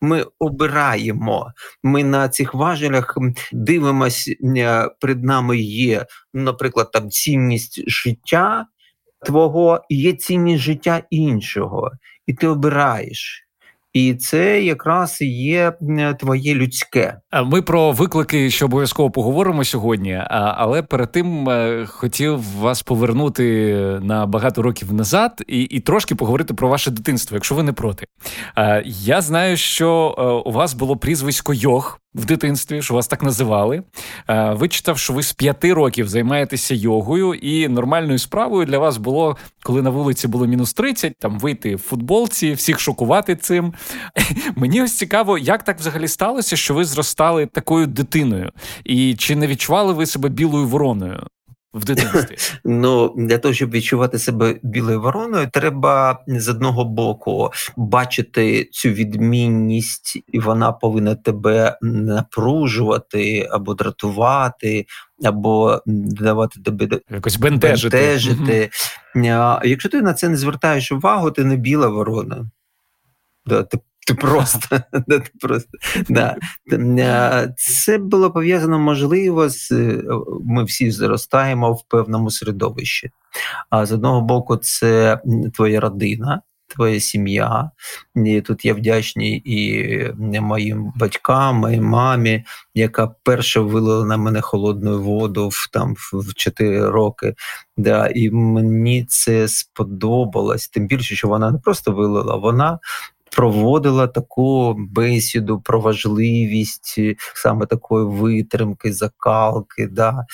Ми 0.01 0.25
обираємо, 0.39 1.51
ми 1.83 2.03
на 2.03 2.29
цих 2.29 2.53
важелях 2.53 3.17
дивимося, 3.51 4.35
перед 5.01 5.23
нами 5.23 5.57
є, 5.57 6.05
наприклад, 6.33 6.91
там 6.91 7.09
цінність 7.09 7.89
життя 7.89 8.65
твого, 9.25 9.81
є 9.89 10.13
цінність 10.13 10.63
життя 10.63 11.01
іншого 11.09 11.91
і 12.27 12.33
ти 12.33 12.47
обираєш. 12.47 13.45
І 13.93 14.13
це 14.13 14.61
якраз 14.61 15.21
є 15.21 15.73
твоє 16.19 16.55
людське. 16.55 17.17
Ми 17.45 17.61
про 17.61 17.91
виклики, 17.91 18.49
що 18.49 18.65
обов'язково 18.65 19.11
поговоримо 19.11 19.63
сьогодні. 19.63 20.23
Але 20.29 20.83
перед 20.83 21.11
тим 21.11 21.49
е, 21.49 21.85
хотів 21.87 22.57
вас 22.59 22.81
повернути 22.81 23.73
на 24.01 24.25
багато 24.25 24.61
років 24.61 24.93
назад 24.93 25.43
і 25.47 25.61
і 25.61 25.79
трошки 25.79 26.15
поговорити 26.15 26.53
про 26.53 26.67
ваше 26.67 26.91
дитинство, 26.91 27.35
якщо 27.35 27.55
ви 27.55 27.63
не 27.63 27.73
проти. 27.73 28.05
Я 28.85 29.21
знаю, 29.21 29.57
що 29.57 30.15
е, 30.17 30.49
у 30.49 30.51
вас 30.51 30.73
було 30.73 30.97
прізвисько 30.97 31.53
Йох 31.53 31.99
в 32.15 32.25
дитинстві, 32.25 32.81
що 32.81 32.93
вас 32.93 33.07
так 33.07 33.23
називали. 33.23 33.83
Е, 34.27 34.53
вичитав, 34.53 34.97
що 34.97 35.13
ви 35.13 35.23
з 35.23 35.33
п'яти 35.33 35.73
років 35.73 36.09
займаєтеся 36.09 36.75
йогою, 36.75 37.33
і 37.33 37.67
нормальною 37.67 38.19
справою 38.19 38.65
для 38.65 38.77
вас 38.77 38.97
було, 38.97 39.37
коли 39.63 39.81
на 39.81 39.89
вулиці 39.89 40.27
було 40.27 40.47
мінус 40.47 40.73
30, 40.73 41.13
там 41.19 41.39
вийти 41.39 41.75
в 41.75 41.79
футболці, 41.79 42.53
всіх 42.53 42.79
шокувати 42.79 43.35
цим. 43.35 43.73
Мені 44.55 44.81
ось 44.81 44.97
цікаво, 44.97 45.37
як 45.37 45.63
так 45.63 45.79
взагалі 45.79 46.07
сталося, 46.07 46.55
що 46.55 46.73
ви 46.73 46.85
зростали 46.85 47.45
такою 47.45 47.87
дитиною, 47.87 48.51
і 48.83 49.15
чи 49.15 49.35
не 49.35 49.47
відчували 49.47 49.93
ви 49.93 50.05
себе 50.05 50.29
білою 50.29 50.67
вороною? 50.67 51.27
В 51.73 51.85
дитинстві? 51.85 52.37
Ну 52.63 53.13
для 53.17 53.37
того, 53.37 53.53
щоб 53.53 53.71
відчувати 53.71 54.19
себе 54.19 54.59
білою 54.63 55.01
вороною, 55.01 55.49
треба 55.53 56.23
з 56.27 56.47
одного 56.49 56.85
боку 56.85 57.51
бачити 57.77 58.69
цю 58.71 58.89
відмінність, 58.89 60.23
і 60.27 60.39
вона 60.39 60.71
повинна 60.71 61.15
тебе 61.15 61.77
напружувати 61.81 63.49
або 63.51 63.73
дратувати. 63.73 64.85
Або 65.23 65.81
давати 65.85 66.59
тебе 66.61 66.99
якось 67.09 67.37
бентежити. 67.37 67.97
бентежити. 67.97 68.69
Mm-hmm. 69.15 69.65
Якщо 69.65 69.89
ти 69.89 70.01
на 70.01 70.13
це 70.13 70.29
не 70.29 70.37
звертаєш 70.37 70.91
увагу, 70.91 71.31
ти 71.31 71.43
не 71.43 71.55
біла 71.55 71.87
ворона. 71.87 72.49
Ти 73.49 73.79
ти 74.09 74.15
просто 74.15 74.81
ти 75.07 75.21
просто 75.39 75.69
да. 76.09 76.35
це 77.57 77.97
було 77.97 78.31
пов'язано 78.31 78.79
можливо 78.79 79.49
з 79.49 79.71
ми 80.43 80.63
всі 80.63 80.91
зростаємо 80.91 81.73
в 81.73 81.83
певному 81.87 82.31
середовищі. 82.31 83.11
А 83.69 83.85
з 83.85 83.91
одного 83.91 84.21
боку, 84.21 84.57
це 84.57 85.21
твоя 85.53 85.79
родина. 85.79 86.41
Твоя 86.75 86.99
сім'я, 86.99 87.71
і 88.15 88.41
тут 88.41 88.65
я 88.65 88.73
вдячний 88.73 89.41
і 89.45 90.41
моїм 90.41 90.93
батькам, 90.95 91.55
моїй 91.55 91.81
мамі, 91.81 92.45
яка 92.73 93.07
перша 93.23 93.61
вилила 93.61 94.05
на 94.05 94.17
мене 94.17 94.41
холодну 94.41 95.01
воду 95.01 95.47
в 95.47 95.69
там 95.71 95.95
в 96.13 96.33
4 96.33 96.89
роки. 96.89 97.33
Да, 97.77 98.07
І 98.07 98.31
мені 98.31 99.05
це 99.05 99.47
сподобалось. 99.47 100.67
Тим 100.67 100.87
більше, 100.87 101.15
що 101.15 101.27
вона 101.27 101.51
не 101.51 101.57
просто 101.57 101.91
вилила, 101.91 102.35
вона 102.35 102.79
проводила 103.35 104.07
таку 104.07 104.75
бесіду 104.79 105.61
про 105.61 105.79
важливість 105.79 106.95
е, 106.97 107.15
саме 107.35 107.65
такої 107.65 108.05
витримки, 108.05 108.93
закалки, 108.93 109.87
да. 109.87 110.25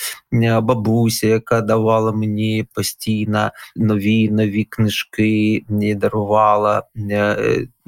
бабуся, 0.60 1.26
яка 1.26 1.60
давала 1.60 2.12
мені 2.12 2.66
постійно 2.74 3.50
нові 3.76 4.30
нові 4.30 4.64
книжки, 4.64 5.64
дарувала. 5.94 6.82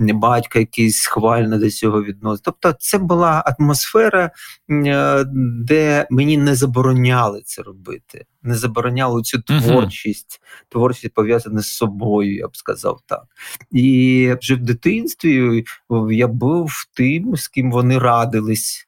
Е, 0.00 0.12
батька 0.12 0.58
якийсь 0.58 0.96
схвально 0.96 1.58
до 1.58 1.70
цього 1.70 2.02
відносить. 2.02 2.44
Тобто, 2.44 2.74
це 2.78 2.98
була 2.98 3.44
атмосфера, 3.58 4.30
е, 4.70 5.24
де 5.64 6.06
мені 6.10 6.36
не 6.36 6.54
забороняли 6.54 7.42
це 7.44 7.62
робити, 7.62 8.24
не 8.42 8.54
забороняли 8.54 9.22
цю 9.22 9.42
творчість, 9.42 10.40
творчість 10.68 11.14
пов'язана 11.14 11.60
з 11.60 11.68
собою, 11.68 12.36
я 12.36 12.48
б 12.48 12.56
сказав 12.56 13.00
так. 13.06 13.24
І 13.70 14.34
вже 14.40 14.54
в 14.54 14.58
дитинстві 14.58 15.64
я 16.10 16.28
був 16.28 16.72
тим, 16.94 17.36
з 17.36 17.48
ким 17.48 17.70
вони 17.70 17.98
радились. 17.98 18.87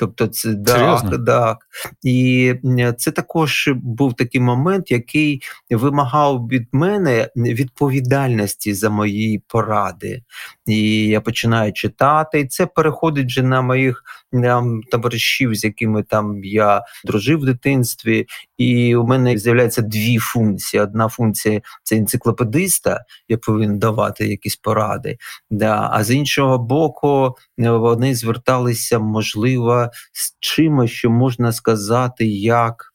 Тобто, 0.00 0.26
це 0.26 0.54
так, 0.54 1.24
так. 1.26 1.58
І 2.02 2.54
це 2.98 3.10
також 3.10 3.68
був 3.74 4.14
такий 4.14 4.40
момент, 4.40 4.90
який 4.90 5.42
вимагав 5.70 6.48
від 6.48 6.68
мене 6.72 7.28
відповідальності 7.36 8.74
за 8.74 8.90
мої 8.90 9.42
поради. 9.48 10.22
І 10.66 11.06
я 11.06 11.20
починаю 11.20 11.72
читати, 11.72 12.40
і 12.40 12.46
це 12.46 12.66
переходить 12.66 13.26
вже 13.26 13.42
на 13.42 13.62
моїх 13.62 14.02
там, 14.32 14.82
товаришів, 14.82 15.54
з 15.54 15.64
якими 15.64 16.02
там 16.02 16.44
я 16.44 16.82
дружив 17.04 17.38
в 17.38 17.44
дитинстві. 17.44 18.26
І 18.58 18.96
у 18.96 19.06
мене 19.06 19.38
з'являються 19.38 19.82
дві 19.82 20.18
функції. 20.18 20.82
Одна 20.82 21.08
функція 21.08 21.60
це 21.82 21.96
енциклопедиста, 21.96 23.04
я 23.28 23.38
повинен 23.38 23.78
давати 23.78 24.26
якісь 24.26 24.56
поради. 24.56 25.16
Да. 25.50 25.88
А 25.92 26.04
з 26.04 26.10
іншого 26.10 26.58
боку, 26.58 27.36
вони 27.58 28.14
зверталися, 28.14 28.98
можливо, 28.98 29.89
з 30.12 30.36
чимось, 30.40 30.90
що 30.90 31.10
можна 31.10 31.52
сказати, 31.52 32.26
як 32.26 32.92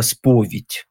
сповідь. 0.00 0.86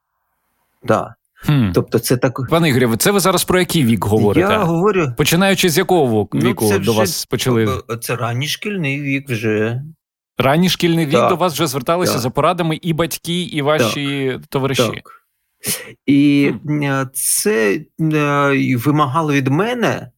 Да. 0.83 1.15
Хм. 1.33 1.71
Тобто, 1.73 1.99
це 1.99 2.17
так. 2.17 2.39
Пане 2.49 2.69
Ігорі, 2.69 2.97
це 2.97 3.11
ви 3.11 3.19
зараз 3.19 3.43
про 3.43 3.59
який 3.59 3.85
вік 3.85 4.05
говорите? 4.05 4.53
Я 4.53 4.63
говорю. 4.63 5.13
Починаючи 5.17 5.69
з 5.69 5.77
якого 5.77 6.27
ну, 6.33 6.49
віку 6.49 6.69
ну, 6.71 6.79
до 6.79 6.93
вас 6.93 7.25
почали? 7.25 7.81
Це 8.01 8.15
ранній 8.15 8.47
шкільний 8.47 9.01
вік 9.01 9.29
вже. 9.29 9.81
Ранній 10.37 10.69
шкільний 10.69 11.05
вік 11.05 11.13
так. 11.13 11.29
до 11.29 11.35
вас 11.35 11.53
вже 11.53 11.67
зверталися 11.67 12.13
так. 12.13 12.21
за 12.21 12.29
порадами 12.29 12.79
і 12.81 12.93
батьки, 12.93 13.41
і 13.41 13.61
ваші 13.61 14.31
так. 14.33 14.47
товариші. 14.47 14.83
Так. 14.83 15.21
І 16.05 16.51
це 17.13 17.81
вимагало 18.77 19.33
від 19.33 19.47
мене 19.47 20.11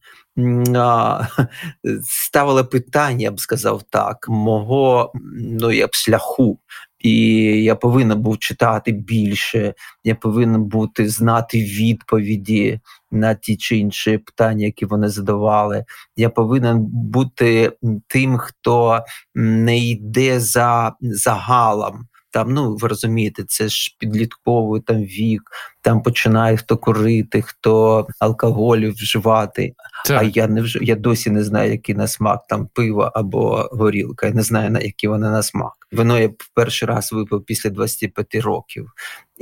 ставила 2.04 2.64
питання, 2.64 3.22
я 3.22 3.30
б 3.30 3.40
сказав 3.40 3.82
так, 3.90 4.26
мого 4.28 5.12
ну, 5.34 5.72
я 5.72 5.86
б 5.86 5.94
шляху. 5.94 6.58
І 6.98 7.22
я 7.62 7.74
повинен 7.74 8.20
був 8.20 8.38
читати 8.38 8.92
більше, 8.92 9.74
я 10.04 10.14
повинен 10.14 10.64
бути 10.64 11.08
знати 11.08 11.58
відповіді 11.58 12.80
на 13.10 13.34
ті 13.34 13.56
чи 13.56 13.76
інші 13.76 14.18
питання, 14.18 14.64
які 14.64 14.86
вони 14.86 15.08
задавали. 15.08 15.84
Я 16.16 16.30
повинен 16.30 16.78
бути 16.88 17.72
тим, 18.06 18.38
хто 18.38 19.04
не 19.34 19.78
йде 19.78 20.40
за 20.40 20.92
загалом. 21.00 22.06
Там, 22.34 22.54
ну 22.54 22.76
ви 22.76 22.88
розумієте, 22.88 23.44
це 23.44 23.68
ж 23.68 23.96
підлітковий 23.98 24.80
там 24.80 24.96
вік, 24.96 25.42
там 25.80 26.02
починає 26.02 26.56
хто 26.56 26.76
курити, 26.76 27.42
хто 27.42 28.06
алкоголю 28.18 28.90
вживати. 28.90 29.74
Так. 30.04 30.22
А 30.22 30.24
я 30.24 30.46
не 30.46 30.62
вж... 30.62 30.78
я 30.82 30.94
досі 30.94 31.30
не 31.30 31.44
знаю, 31.44 31.70
який 31.70 31.94
на 31.94 32.06
смак 32.06 32.46
там 32.48 32.68
пиво 32.74 33.10
або 33.14 33.68
горілка. 33.72 34.26
Я 34.26 34.32
не 34.32 34.42
знаю, 34.42 34.70
на 34.70 34.80
які 34.80 35.08
вони 35.08 35.30
на 35.30 35.42
смак. 35.42 35.72
Воно 35.92 36.18
я 36.18 36.30
перший 36.54 36.88
раз 36.88 37.12
випив 37.12 37.44
після 37.44 37.70
25 37.70 38.34
років. 38.34 38.90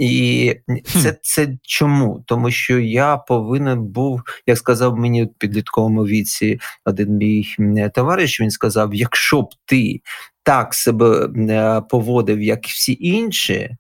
І 0.03 0.55
це 0.85 1.17
це 1.23 1.49
чому? 1.63 2.25
Тому 2.27 2.51
що 2.51 2.79
я 2.79 3.17
повинен 3.17 3.83
був, 3.85 4.23
як 4.47 4.59
сказав 4.59 4.99
мені 4.99 5.25
в 5.25 5.35
підлітковому 5.39 6.07
віці 6.07 6.61
один 6.85 7.17
мій 7.17 7.47
товариш. 7.95 8.41
Він 8.41 8.51
сказав: 8.51 8.95
якщо 8.95 9.43
б 9.43 9.49
ти 9.65 10.01
так 10.43 10.75
себе 10.75 11.27
е, 11.27 11.81
поводив, 11.81 12.43
як 12.43 12.67
всі 12.67 12.99
інші, 13.01 13.77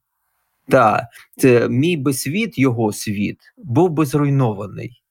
та 0.68 1.08
це 1.36 1.68
мій 1.68 1.96
би 1.96 2.12
світ, 2.12 2.58
його 2.58 2.92
світ, 2.92 3.38
був 3.58 3.90
би 3.90 4.06
зруйнований. 4.06 5.02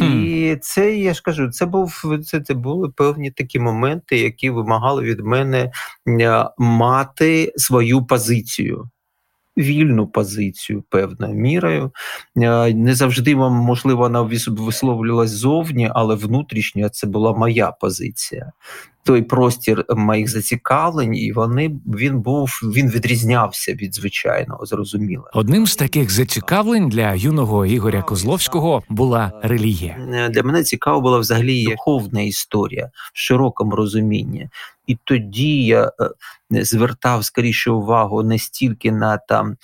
І 0.00 0.56
це 0.60 0.96
я 0.96 1.14
ж 1.14 1.22
кажу, 1.22 1.50
це 1.50 1.66
був 1.66 2.02
це, 2.24 2.40
це 2.40 2.54
були 2.54 2.88
певні 2.88 3.30
такі 3.30 3.58
моменти, 3.58 4.18
які 4.18 4.50
вимагали 4.50 5.02
від 5.02 5.20
мене 5.20 5.72
е, 6.08 6.44
мати 6.58 7.52
свою 7.56 8.06
позицію 8.06 8.90
вільну 9.56 10.06
позицію 10.06 10.84
певною 10.88 11.34
мірою. 11.34 11.92
Е, 12.36 12.74
не 12.74 12.94
завжди 12.94 13.34
вам, 13.34 13.52
можливо, 13.52 14.00
вона 14.00 14.22
висловлювалась 14.48 15.30
зовні, 15.30 15.90
але 15.94 16.14
внутрішньо 16.14 16.88
це 16.88 17.06
була 17.06 17.32
моя 17.32 17.70
позиція. 17.70 18.52
Той 19.04 19.22
простір 19.22 19.84
моїх 19.88 20.30
зацікавлень, 20.30 21.16
і 21.16 21.32
вони 21.32 21.70
він 21.86 22.20
був 22.20 22.60
він 22.62 22.90
відрізнявся 22.90 23.72
від 23.72 23.94
звичайного, 23.94 24.66
зрозуміло. 24.66 25.24
Одним 25.32 25.66
з 25.66 25.76
таких 25.76 26.10
зацікавлень 26.10 26.88
для 26.88 27.14
юного 27.14 27.66
Ігоря 27.66 28.02
Козловського 28.02 28.82
була 28.88 29.32
релігія. 29.42 30.28
Для 30.30 30.42
мене 30.42 30.62
цікава 30.62 31.00
була 31.00 31.18
взагалі 31.18 31.64
духовна 31.64 32.20
історія 32.20 32.90
в 33.14 33.18
широкому 33.18 33.76
розумінні. 33.76 34.48
І 34.86 34.98
тоді 35.04 35.64
я 35.64 35.92
е, 36.52 36.64
звертав 36.64 37.24
скоріше 37.24 37.70
увагу 37.70 38.22
не 38.22 38.38
стільки 38.38 38.92
на 38.92 39.16
там 39.16 39.56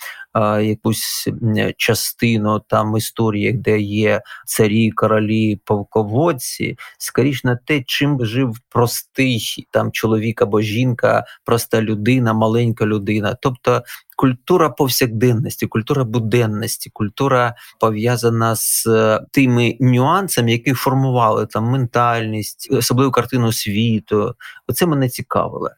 якусь 0.61 1.29
частину 1.77 2.59
там 2.59 2.97
історії, 2.97 3.53
де 3.53 3.79
є 3.79 4.21
царі, 4.45 4.91
королі, 4.91 5.55
полководці, 5.65 6.77
скоріш 6.97 7.43
на 7.43 7.55
те, 7.55 7.83
чим 7.87 8.25
жив 8.25 8.57
простий 8.69 9.67
там 9.71 9.91
чоловік 9.91 10.41
або 10.41 10.61
жінка, 10.61 11.25
проста 11.45 11.81
людина, 11.81 12.33
маленька 12.33 12.85
людина. 12.85 13.35
Тобто 13.41 13.83
культура 14.15 14.69
повсякденності, 14.69 15.67
культура 15.67 16.03
буденності, 16.03 16.89
культура 16.93 17.55
пов'язана 17.79 18.55
з 18.55 18.87
е, 18.87 19.25
тими 19.31 19.77
нюансами, 19.79 20.51
які 20.51 20.73
формували 20.73 21.45
там 21.45 21.63
ментальність, 21.63 22.67
особливу 22.71 23.11
картину 23.11 23.51
світу. 23.51 24.35
Оце 24.67 24.85
мене 24.85 25.09
цікавило. 25.09 25.69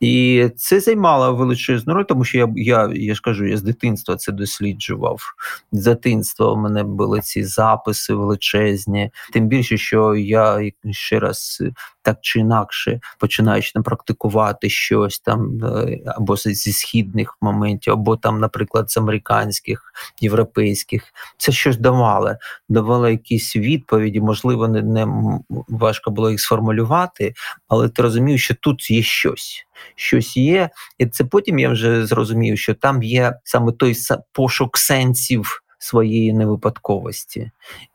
І 0.00 0.48
це 0.56 0.80
займало 0.80 1.34
величезну 1.34 1.94
роль, 1.94 2.04
тому 2.04 2.24
що 2.24 2.38
я 2.38 2.48
я, 2.56 2.90
я 2.94 3.14
ж 3.14 3.20
кажу, 3.20 3.46
я 3.46 3.56
з 3.56 3.62
дитинства 3.62 4.16
це 4.16 4.32
досліджував. 4.32 5.20
З 5.72 5.84
дитинства 5.84 6.52
у 6.52 6.56
мене 6.56 6.82
були 6.82 7.20
ці 7.20 7.44
записи 7.44 8.14
величезні. 8.14 9.10
Тим 9.32 9.48
більше, 9.48 9.78
що 9.78 10.14
я 10.14 10.70
ще 10.90 11.18
раз 11.20 11.62
так 12.02 12.18
чи 12.20 12.40
інакше 12.40 13.00
починаючи 13.18 13.72
там 13.72 13.82
практикувати 13.82 14.70
щось 14.70 15.20
там 15.20 15.64
е, 15.64 15.98
або 16.06 16.36
зі 16.36 16.72
східних 16.72 17.36
моментів, 17.40 17.92
або 17.92 18.16
там, 18.16 18.40
наприклад, 18.40 18.90
з 18.90 18.96
американських, 18.96 19.92
європейських, 20.20 21.02
це 21.36 21.52
щось 21.52 21.76
давало, 21.76 22.34
давало 22.68 23.08
якісь 23.08 23.56
відповіді, 23.56 24.20
можливо, 24.20 24.68
не, 24.68 24.82
не 24.82 25.06
важко 25.68 26.10
було 26.10 26.30
їх 26.30 26.40
сформулювати, 26.40 27.34
але 27.68 27.88
ти 27.88 28.02
розумів, 28.02 28.40
що 28.40 28.54
тут 28.54 28.90
є 28.90 29.02
щось. 29.02 29.64
Щось 29.98 30.36
є, 30.36 30.70
і 30.98 31.06
це 31.06 31.24
потім 31.24 31.58
я 31.58 31.68
вже 31.68 32.06
зрозумів, 32.06 32.58
що 32.58 32.74
там 32.74 33.02
є 33.02 33.34
саме 33.44 33.72
той 33.72 33.94
пошук 34.32 34.78
сенсів 34.78 35.62
своєї 35.78 36.32
невипадковості, 36.32 37.50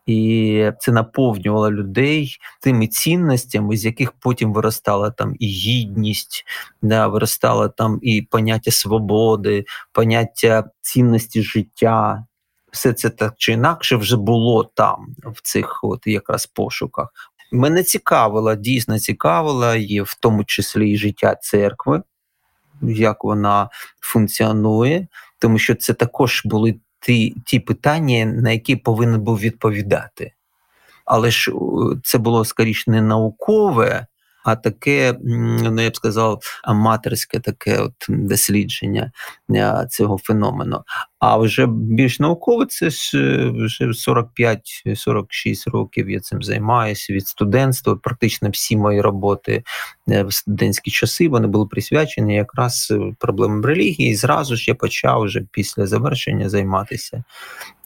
і 0.06 0.70
це 0.80 0.92
наповнювало 0.92 1.70
людей 1.70 2.36
тими 2.60 2.86
цінностями, 2.86 3.76
з 3.76 3.84
яких 3.84 4.12
потім 4.12 4.52
виростала 4.52 5.10
там 5.10 5.34
і 5.38 5.46
гідність, 5.46 6.44
да, 6.82 7.08
виростало 7.08 7.68
там 7.68 7.98
і 8.02 8.22
поняття 8.22 8.70
свободи, 8.70 9.64
поняття 9.92 10.64
цінності 10.80 11.42
життя. 11.42 12.26
Все 12.72 12.92
це 12.92 13.10
так 13.10 13.34
чи 13.36 13.52
інакше 13.52 13.96
вже 13.96 14.16
було 14.16 14.64
там, 14.64 15.14
в 15.24 15.42
цих 15.42 15.80
от 15.84 16.06
якраз 16.06 16.46
пошуках. 16.46 17.08
Мене 17.52 17.82
цікавило, 17.82 18.54
дійсно 18.54 18.98
цікавило, 18.98 19.74
і 19.74 20.00
в 20.00 20.14
тому 20.20 20.44
числі 20.44 20.90
і 20.90 20.96
життя 20.96 21.34
церкви, 21.40 22.02
як 22.82 23.24
вона 23.24 23.68
функціонує, 24.00 25.06
тому 25.38 25.58
що 25.58 25.74
це 25.74 25.94
також 25.94 26.42
були 26.44 26.74
ті, 27.00 27.36
ті 27.46 27.60
питання, 27.60 28.24
на 28.24 28.50
які 28.50 28.76
повинен 28.76 29.20
був 29.20 29.38
відповідати. 29.38 30.32
Але 31.04 31.30
ж 31.30 31.52
це 32.02 32.18
було 32.18 32.44
скоріше 32.44 32.90
не 32.90 33.00
наукове, 33.00 34.06
а 34.44 34.56
таке, 34.56 35.14
ну 35.22 35.82
я 35.82 35.90
б 35.90 35.96
сказав, 35.96 36.40
аматорське 36.64 37.40
таке 37.40 37.78
от 37.78 37.94
дослідження 38.08 39.12
цього 39.90 40.18
феномену. 40.18 40.82
А 41.26 41.36
вже 41.36 41.66
більш 41.66 42.20
науково, 42.20 42.64
це 42.64 42.90
ж 42.90 43.18
е, 43.18 43.50
вже 43.54 43.84
45-46 43.84 45.70
років 45.70 46.10
я 46.10 46.20
цим 46.20 46.42
займаюся 46.42 47.12
від 47.12 47.26
студентства. 47.28 47.96
Практично 47.96 48.50
всі 48.50 48.76
мої 48.76 49.00
роботи 49.00 49.62
е, 50.08 50.22
в 50.22 50.32
студентські 50.32 50.90
часи 50.90 51.28
вони 51.28 51.46
були 51.46 51.66
присвячені 51.66 52.34
якраз 52.34 52.88
е, 52.90 53.14
проблемам 53.18 53.64
релігії. 53.64 54.10
І 54.10 54.14
зразу 54.14 54.56
ж 54.56 54.64
я 54.68 54.74
почав 54.74 55.22
вже 55.22 55.42
після 55.52 55.86
завершення 55.86 56.48
займатися 56.48 57.24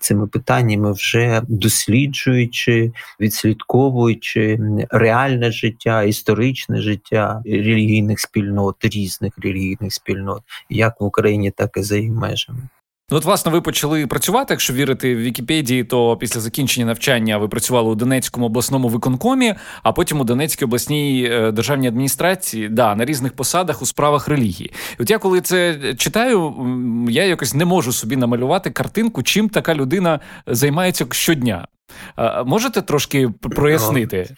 цими 0.01 0.27
питаннями, 0.27 0.93
вже 0.93 1.43
досліджуючи, 1.49 2.93
відслідковуючи 3.21 4.59
реальне 4.91 5.53
життя, 5.53 6.03
історичне 6.03 6.81
життя 6.83 7.43
релігійних 7.45 8.21
спільнот, 8.21 8.77
різних 8.85 9.33
релігійних 9.39 9.93
спільнот, 9.93 10.43
як 10.71 11.01
в 11.01 11.05
Україні, 11.05 11.51
так 11.51 11.77
і 11.77 11.83
за 11.83 11.97
її 11.97 12.11
межами. 12.11 12.69
Ну, 13.11 13.19
от, 13.19 13.25
власне, 13.25 13.53
ви 13.53 13.61
почали 13.61 14.07
працювати. 14.07 14.55
Якщо 14.55 14.73
вірити 14.73 15.17
в 15.17 15.19
Вікіпедії, 15.19 15.85
то 15.85 16.17
після 16.17 16.41
закінчення 16.41 16.87
навчання 16.87 17.39
ви 17.39 17.49
працювали 17.49 17.91
у 17.91 17.95
Донецькому 17.95 18.47
обласному 18.47 18.89
виконкомі, 18.89 19.55
а 19.83 19.93
потім 19.93 20.21
у 20.21 20.25
Донецькій 20.25 20.65
обласній 20.65 21.29
е, 21.31 21.53
державній 21.53 21.89
адміністрації, 21.89 22.69
да, 22.69 22.95
на 22.95 23.05
різних 23.05 23.33
посадах 23.33 23.83
у 23.83 23.87
справах 23.87 24.29
релігії. 24.29 24.73
І 24.99 25.03
От 25.03 25.11
я 25.11 25.19
коли 25.19 25.41
це 25.41 25.79
читаю, 25.95 26.55
я 27.11 27.25
якось 27.25 27.55
не 27.55 27.65
можу 27.65 27.93
собі 27.93 28.17
намалювати 28.17 28.71
картинку, 28.71 29.23
чим 29.23 29.49
така 29.49 29.75
людина 29.75 30.21
займається 30.47 31.07
щодня. 31.11 31.67
Можете 32.45 32.83
трошки 32.83 33.29
прояснити? 33.29 34.35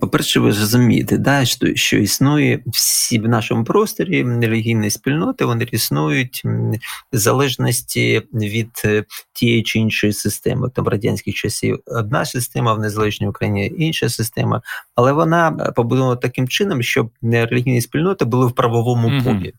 По-перше, 0.00 0.40
ви 0.40 0.48
розумієте, 0.48 1.18
да, 1.18 1.44
що 1.44 1.74
що 1.74 1.98
існує 1.98 2.62
всі 2.66 3.18
в 3.18 3.28
нашому 3.28 3.64
просторі 3.64 4.22
релігійні 4.22 4.90
спільноти, 4.90 5.44
вони 5.44 5.68
існують 5.72 6.42
в 6.44 7.16
залежності 7.16 8.22
від 8.32 8.82
е, 8.84 9.04
тієї 9.32 9.62
чи 9.62 9.78
іншої 9.78 10.12
системи. 10.12 10.70
Там 10.70 10.84
в 10.84 10.88
радянських 10.88 11.34
часів 11.34 11.80
одна 11.86 12.24
система, 12.24 12.74
в 12.74 12.80
незалежній 12.80 13.28
Україні 13.28 13.72
інша 13.78 14.08
система, 14.08 14.62
але 14.94 15.12
вона 15.12 15.56
е, 15.60 15.72
побудована 15.72 16.16
таким 16.16 16.48
чином, 16.48 16.82
щоб 16.82 17.10
релігійні 17.22 17.80
спільноти 17.80 18.24
були 18.24 18.46
в 18.46 18.52
правовому 18.52 19.08
mm-hmm. 19.08 19.24
полі 19.24 19.54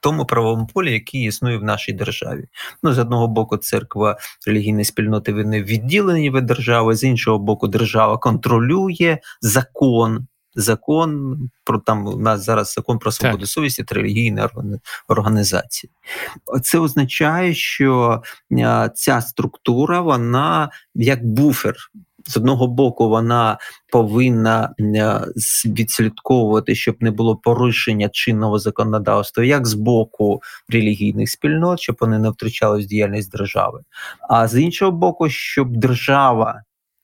тому 0.00 0.24
правовому 0.24 0.66
полі, 0.66 0.92
який 0.92 1.24
існує 1.24 1.58
в 1.58 1.64
нашій 1.64 1.92
державі. 1.92 2.44
Ну, 2.82 2.92
з 2.92 2.98
одного 2.98 3.28
боку, 3.28 3.56
церква 3.56 4.16
релігійної 4.46 4.84
спільноти 4.84 5.32
вони 5.32 5.62
відділені 5.62 6.30
від 6.30 6.46
держави, 6.46 6.96
з 6.96 7.04
іншого 7.04 7.38
боку, 7.38 7.68
держава 7.68 8.18
контролює 8.18 9.18
закон. 9.40 10.26
Закон 10.54 11.38
про 11.64 11.78
там 11.78 12.06
у 12.06 12.16
нас 12.16 12.44
зараз 12.44 12.72
закон 12.72 12.98
про 12.98 13.12
свободу 13.12 13.40
так. 13.40 13.48
совісті 13.48 13.84
та 13.84 13.94
релігійні 13.94 14.42
організації. 15.08 15.90
Це 16.62 16.78
означає, 16.78 17.54
що 17.54 18.22
ця 18.94 19.20
структура, 19.20 20.00
вона 20.00 20.70
як 20.94 21.26
буфер 21.26 21.76
з 22.28 22.36
одного 22.36 22.66
боку 22.66 23.08
вона 23.08 23.58
повинна 23.92 24.74
е, 24.80 25.20
відслідковувати, 25.66 26.74
щоб 26.74 26.96
не 27.00 27.10
було 27.10 27.36
порушення 27.36 28.08
чинного 28.08 28.58
законодавства, 28.58 29.44
як 29.44 29.66
з 29.66 29.74
боку 29.74 30.40
релігійних 30.68 31.30
спільнот, 31.30 31.80
щоб 31.80 31.96
вони 32.00 32.18
не 32.18 32.30
втручались 32.30 32.84
в 32.84 32.88
діяльність 32.88 33.32
держави, 33.32 33.80
а 34.28 34.48
з 34.48 34.60
іншого 34.60 34.92
боку, 34.92 35.28
щоб 35.28 35.76
держава 35.76 36.62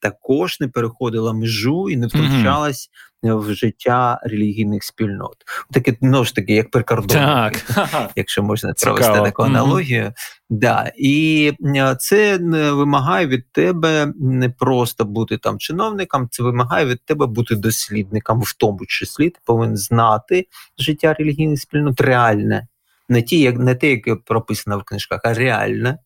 також 0.09 0.59
не 0.59 0.67
переходила 0.67 1.33
межу 1.33 1.89
і 1.89 1.97
не 1.97 2.07
втручалась 2.07 2.89
в 3.23 3.53
життя 3.53 4.19
релігійних 4.23 4.83
спільнот. 4.83 5.35
Таке 5.71 5.97
ну 6.01 6.23
ж 6.23 6.35
таки, 6.35 6.53
як 6.53 6.71
прикордонники, 6.71 7.59
Так. 7.75 8.11
якщо 8.15 8.43
можна 8.43 8.73
Цікаво. 8.73 8.97
провести 8.97 9.23
таку 9.23 9.43
аналогію. 9.43 10.13
Да. 10.49 10.91
І 10.97 11.51
е, 11.75 11.95
це 11.99 12.39
не 12.39 12.71
вимагає 12.71 13.27
від 13.27 13.51
тебе 13.51 14.13
не 14.19 14.49
просто 14.49 15.05
бути 15.05 15.37
там 15.37 15.59
чиновником, 15.59 16.27
це 16.31 16.43
вимагає 16.43 16.85
від 16.85 17.05
тебе 17.05 17.25
бути 17.25 17.55
дослідником, 17.55 18.41
в 18.41 18.53
тому 18.53 18.79
числі 18.87 19.29
ти 19.29 19.39
повинен 19.45 19.77
знати 19.77 20.47
життя 20.77 21.13
релігійних 21.13 21.59
спільнот 21.59 22.01
реальне. 22.01 22.67
Не 23.09 23.21
ті, 23.21 23.39
як 23.39 23.57
не 23.57 23.75
те, 23.75 23.89
яке 23.89 24.15
прописано 24.15 24.79
в 24.79 24.83
книжках, 24.83 25.21
а 25.23 25.33
реальне. 25.33 25.97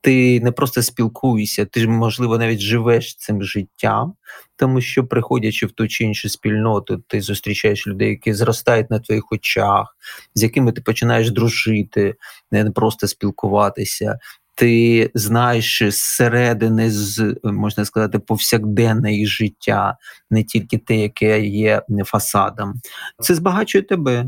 Ти 0.00 0.40
не 0.40 0.52
просто 0.52 0.82
спілкуєшся, 0.82 1.64
ти 1.64 1.80
ж, 1.80 1.88
можливо, 1.88 2.38
навіть 2.38 2.60
живеш 2.60 3.16
цим 3.16 3.42
життям, 3.42 4.14
тому 4.56 4.80
що, 4.80 5.06
приходячи 5.06 5.66
в 5.66 5.72
ту 5.72 5.88
чи 5.88 6.04
іншу 6.04 6.28
спільноту, 6.28 6.98
ти 7.08 7.20
зустрічаєш 7.20 7.86
людей, 7.86 8.08
які 8.08 8.34
зростають 8.34 8.90
на 8.90 8.98
твоїх 8.98 9.32
очах, 9.32 9.96
з 10.34 10.42
якими 10.42 10.72
ти 10.72 10.80
починаєш 10.80 11.30
дружити, 11.30 12.14
не 12.50 12.70
просто 12.70 13.06
спілкуватися. 13.08 14.18
Ти 14.54 15.10
знаєш 15.14 15.82
зсередини, 15.88 16.90
з 16.90 17.34
можна 17.44 17.84
сказати, 17.84 18.18
повсякденне 18.18 19.12
їх 19.14 19.28
життя, 19.28 19.96
не 20.30 20.44
тільки 20.44 20.78
те, 20.78 20.96
яке 20.96 21.40
є 21.40 21.82
фасадом. 22.04 22.74
Це 23.18 23.34
збагачує 23.34 23.82
тебе. 23.82 24.26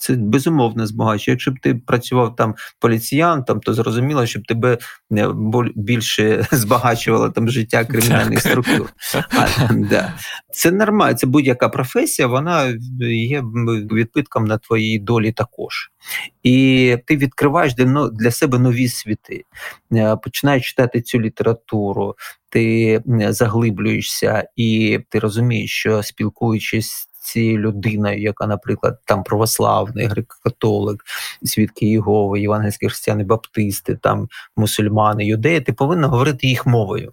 Це 0.00 0.14
безумовно 0.14 0.86
збагачує. 0.86 1.32
Якщо 1.32 1.50
б 1.50 1.54
ти 1.62 1.74
працював 1.74 2.36
там 2.36 2.54
поліціянтом, 2.78 3.60
то 3.60 3.74
зрозуміло, 3.74 4.26
щоб 4.26 4.42
тебе 4.46 4.78
е, 5.12 5.28
більше 5.74 6.46
збагачувало 6.52 7.30
там 7.30 7.48
життя 7.48 7.84
кримінальних 7.84 8.42
Так. 8.42 8.52
структур. 8.52 8.92
А, 9.14 9.72
да. 9.74 10.14
Це 10.52 10.70
нормально, 10.70 11.16
це 11.16 11.26
будь-яка 11.26 11.68
професія, 11.68 12.28
вона 12.28 12.74
є 13.10 13.42
відбитком 13.92 14.44
на 14.44 14.58
твоїй 14.58 14.98
долі 14.98 15.32
також. 15.32 15.90
І 16.42 16.96
ти 17.06 17.16
відкриваєш 17.16 17.74
для, 18.12 18.30
себе 18.30 18.58
нові 18.58 18.88
світи, 18.88 19.44
Е, 19.92 20.16
починаєш 20.16 20.68
читати 20.68 21.00
цю 21.00 21.20
літературу, 21.20 22.16
ти 22.48 23.02
заглиблюєшся, 23.28 24.48
і 24.56 24.98
ти 25.08 25.18
розумієш, 25.18 25.70
що 25.70 26.02
спілкуючись 26.02 27.09
цією 27.20 27.58
людиною, 27.58 28.22
яка, 28.22 28.46
наприклад, 28.46 28.98
там 29.04 29.22
православний, 29.22 30.08
греко-католик, 30.08 30.96
свідки 31.44 31.86
Єгови, 31.86 32.40
євангельські 32.40 32.86
християни, 32.86 33.24
баптисти, 33.24 33.96
там 33.96 34.28
мусульмани, 34.56 35.26
юдеї, 35.26 35.60
ти 35.60 35.72
повинен 35.72 36.10
говорити 36.10 36.46
їх 36.46 36.66
мовою. 36.66 37.12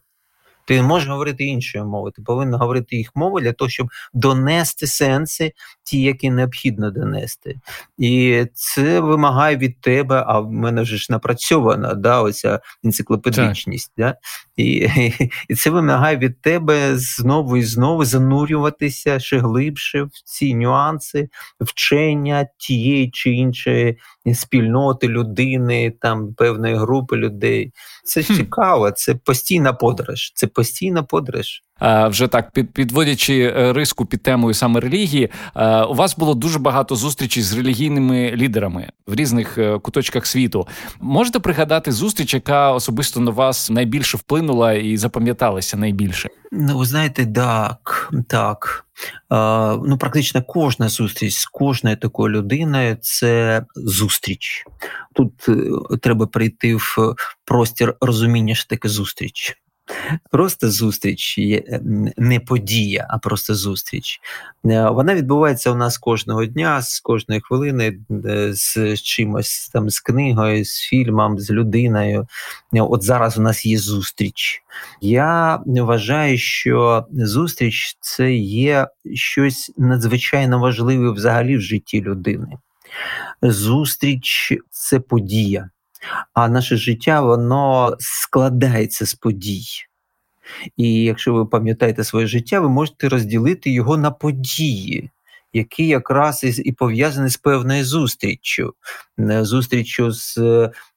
Ти 0.68 0.76
не 0.76 0.84
можеш 0.84 1.10
говорити 1.10 1.44
іншою 1.44 1.86
мовою, 1.86 2.12
ти 2.12 2.22
повинен 2.22 2.60
говорити 2.60 2.96
їх 2.96 3.12
мовою 3.16 3.46
для 3.46 3.54
того, 3.54 3.70
щоб 3.70 3.88
донести 4.14 4.88
сенси, 4.88 5.54
ті, 5.84 6.02
які 6.02 6.30
необхідно 6.30 6.92
донести. 6.92 7.56
І 7.98 8.46
це 8.54 9.00
вимагає 9.00 9.58
від 9.58 9.82
тебе, 9.82 10.24
а 10.28 10.40
в 10.40 10.52
мене 10.52 10.82
вже 10.82 10.98
ж 10.98 11.08
напрацьована 11.10 11.94
да, 11.94 12.22
оця 12.22 12.60
енциклопедичність. 12.84 13.92
Да? 13.98 14.16
І, 14.58 14.90
і 15.50 15.56
це 15.56 15.70
вимагає 15.70 16.18
від 16.18 16.42
тебе 16.42 16.98
знову 16.98 17.58
і 17.58 17.64
знову 17.64 18.06
занурюватися 18.06 19.20
ще 19.20 19.38
глибше 19.38 20.04
в 20.04 20.12
ці 20.26 20.56
нюанси 20.56 21.30
вчення 21.62 22.48
тієї 22.58 23.10
чи 23.12 23.32
іншої 23.32 23.98
спільноти 24.34 25.08
людини, 25.08 25.94
там 26.02 26.34
певної 26.34 26.76
групи 26.76 27.18
людей. 27.18 27.74
Це 28.04 28.22
ж 28.22 28.36
цікаво, 28.36 28.92
це 28.92 29.16
постійна 29.16 29.74
подорож. 29.74 30.32
Це 30.36 30.48
постійна 30.48 31.04
подорож. 31.04 31.62
А, 31.80 32.08
вже 32.08 32.28
так, 32.28 32.52
підводячи 32.52 33.40
е, 33.42 33.74
риску 33.74 34.06
під 34.06 34.24
темою 34.24 34.54
саме 34.54 34.80
релігії, 34.80 35.30
е, 35.56 35.82
у 35.82 35.94
вас 35.94 36.18
було 36.18 36.34
дуже 36.34 36.60
багато 36.60 36.96
зустрічей 36.96 37.44
з 37.44 37.54
релігійними 37.54 38.32
лідерами 38.36 38.90
в 39.08 39.16
різних 39.16 39.58
е, 39.58 39.80
куточках 39.80 40.26
світу. 40.26 40.68
Можете 41.02 41.40
пригадати 41.40 41.92
зустріч, 41.92 42.34
яка 42.34 42.72
особисто 42.72 43.20
на 43.20 43.32
вас 43.32 43.70
найбільше 43.70 44.18
вплинула 44.18 44.74
і 44.74 44.98
запам'яталася 44.98 45.78
найбільше? 45.78 46.30
Ну, 46.52 46.78
ви 46.78 46.86
знаєте, 46.86 47.26
так, 47.26 48.14
так. 48.28 48.86
Е, 49.32 49.36
ну, 49.86 49.98
практично 49.98 50.44
кожна 50.44 50.90
зустріч 50.90 51.34
з 51.34 51.46
кожною 51.46 51.98
такою 51.98 52.30
людиною 52.30 52.98
це 53.02 53.66
зустріч. 53.76 54.66
Тут 55.14 55.50
е, 55.50 55.98
треба 56.02 56.28
прийти 56.28 56.76
в 56.76 57.16
простір 57.46 57.96
розуміння, 58.02 58.56
що 58.56 58.68
таке 58.68 58.90
зустріч. 58.90 59.58
Просто 60.32 60.72
зустріч 60.72 61.38
е, 61.38 61.80
не 62.18 62.40
подія, 62.40 63.08
а 63.10 63.18
просто 63.18 63.56
зустріч. 63.56 64.20
Е, 64.66 64.90
Вона 64.90 65.16
відбувається 65.16 65.72
у 65.72 65.76
нас 65.76 65.98
кожного 65.98 66.46
дня, 66.46 66.82
з 66.82 67.00
кожної 67.00 67.42
хвилини, 67.42 68.00
е, 68.26 68.54
з 68.54 68.98
чимось 68.98 69.70
там, 69.74 69.90
з 69.90 70.00
книгою, 70.00 70.66
з 70.66 70.80
фільмом, 70.80 71.40
з 71.40 71.52
людиною. 71.52 72.28
От 72.74 73.04
зараз 73.04 73.38
у 73.38 73.42
нас 73.42 73.66
є 73.66 73.78
зустріч. 73.78 74.64
Я 75.02 75.60
вважаю, 75.66 76.38
що 76.38 77.06
зустріч 77.12 77.98
це 78.02 78.34
є 78.34 78.88
щось 79.14 79.72
надзвичайно 79.78 80.60
важливе 80.60 81.12
взагалі 81.12 81.58
в 81.58 81.62
житті 81.62 82.02
людини. 82.02 82.48
Зустріч 83.42 84.54
це 84.70 85.00
подія, 85.00 85.70
а 86.34 86.48
наше 86.48 86.78
життя 86.78 87.22
воно 87.22 87.96
складається 88.00 89.06
з 89.06 89.14
подій. 89.14 89.66
І 90.78 91.04
якщо 91.04 91.34
ви 91.34 91.46
пам'ятаєте 91.46 92.04
своє 92.04 92.28
життя, 92.28 92.60
ви 92.60 92.70
можете 92.70 93.10
розділити 93.10 93.72
його 93.72 93.98
на 93.98 94.12
події, 94.12 95.10
які 95.54 95.88
якраз 95.88 96.60
і, 96.66 96.72
пов'язані 96.72 97.30
з 97.30 97.38
певною 97.38 97.86
зустріччю, 97.86 98.74
Е, 99.20 99.46
зустріччю 99.46 100.12
з 100.12 100.40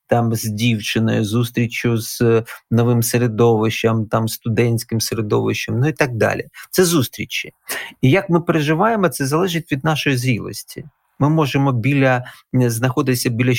там 0.07 0.35
з 0.35 0.45
дівчиною, 0.45 1.25
зустрічю 1.25 1.97
з 1.99 2.43
новим 2.71 3.03
середовищем, 3.03 4.07
там 4.07 4.29
студентським 4.29 5.01
середовищем, 5.01 5.81
ну 5.81 5.89
і 5.89 5.93
так 5.93 6.17
далі. 6.17 6.47
Це 6.71 6.85
зустрічі. 6.85 7.53
І 8.01 8.11
як 8.11 8.31
ми 8.31 8.41
переживаємо, 8.41 9.09
це 9.09 9.27
залежить 9.27 9.73
від 9.73 9.85
нашої 9.85 10.17
зрілості. 10.17 10.85
Ми 11.21 11.29
можемо 11.29 11.73
біля 11.73 12.25
е, 12.55 12.71
знаходитися 12.71 13.31
біля 13.31 13.55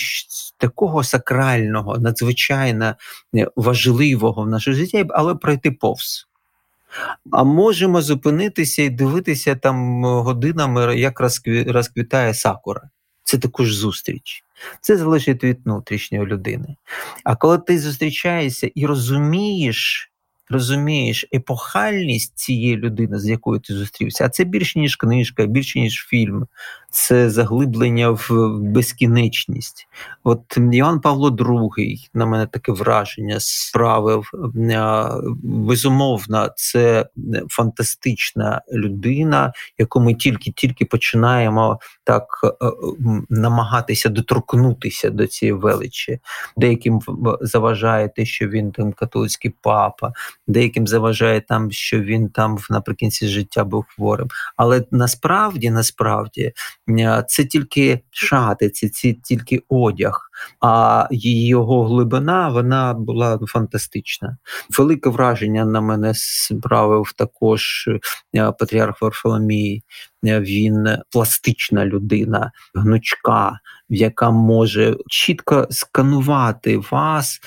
такого 0.57 1.03
сакрального, 1.03 1.97
надзвичайно 1.97 2.95
е, 3.35 3.47
важливого 3.55 4.43
в 4.43 4.49
нашому 4.49 4.77
житті, 4.77 5.05
але 5.09 5.35
пройти 5.35 5.71
повз. 5.71 6.27
А 7.31 7.43
можемо 7.43 8.01
зупинитися 8.01 8.83
і 8.83 8.89
дивитися 8.89 9.55
там 9.55 10.05
е, 10.05 10.09
годинами, 10.09 10.99
як 10.99 11.21
розкві- 11.21 11.71
розквітає 11.71 12.33
сакура. 12.33 12.81
Це 13.23 13.37
також 13.37 13.73
зустріч. 13.73 14.43
Це 14.81 14.97
залежить 14.97 15.43
від 15.43 15.65
внутрішньої 15.65 16.25
людини. 16.25 16.75
А 17.23 17.35
коли 17.35 17.57
ти 17.57 17.79
зустрічаєшся 17.79 18.71
і 18.75 18.85
розумієш, 18.85 20.10
розумієш 20.51 21.25
епохальність 21.33 22.37
цієї 22.37 22.77
людини, 22.77 23.19
з 23.19 23.27
якою 23.27 23.59
ти 23.59 23.73
зустрівся, 23.73 24.25
а 24.25 24.29
це 24.29 24.43
більше 24.43 24.79
ніж 24.79 24.95
книжка, 24.95 25.45
більше 25.45 25.79
ніж 25.79 26.05
фільм, 26.09 26.47
це 26.91 27.29
заглиблення 27.29 28.09
в 28.09 28.29
безкінечність. 28.59 29.87
От 30.23 30.57
Іван 30.71 30.99
Павло 30.99 31.29
II, 31.29 32.09
на 32.13 32.25
мене 32.25 32.47
таке 32.47 32.71
враження 32.71 33.35
справив. 33.39 34.31
Е, 34.55 35.07
Безумовно, 35.43 36.49
це 36.55 37.05
фантастична 37.49 38.61
людина, 38.73 39.53
яку 39.77 39.99
ми 39.99 40.13
тільки-тільки 40.13 40.85
починаємо 40.85 41.79
так 42.03 42.25
е, 42.43 42.71
намагатися 43.29 44.09
доторкнутися 44.09 45.09
до 45.09 45.27
цієї 45.27 45.53
величі. 45.53 46.19
Деяким 46.57 46.99
заважає 47.41 48.09
те, 48.09 48.25
що 48.25 48.47
він 48.47 48.71
там 48.71 48.93
католицький 48.93 49.53
папа, 49.61 50.13
деяким 50.47 50.87
заважає 50.87 51.41
там, 51.41 51.71
що 51.71 52.01
він 52.01 52.29
там 52.29 52.57
наприкінці 52.69 53.27
життя 53.27 53.63
був 53.63 53.85
хворим. 53.95 54.27
Але 54.57 54.83
насправді, 54.91 55.69
насправді, 55.69 56.53
це 57.27 57.45
тільки 57.45 57.99
шати, 58.09 58.69
це, 58.69 58.89
це 58.89 59.13
тільки 59.13 59.63
одяг. 59.69 60.30
А 60.61 61.07
його 61.11 61.85
глибина 61.85 62.49
вона 62.49 62.93
була 62.93 63.39
фантастична. 63.47 64.37
Велике 64.77 65.09
враження 65.09 65.65
на 65.65 65.81
мене 65.81 66.13
справив 66.15 67.13
також 67.17 67.89
е, 68.35 68.51
патріарх 68.51 69.01
Варфоломій. 69.01 69.83
Він 70.23 70.87
пластична 71.11 71.85
людина, 71.85 72.51
гнучка, 72.75 73.59
яка 73.89 74.31
може 74.31 74.95
чітко 75.07 75.67
сканувати 75.69 76.77
вас, 76.91 77.39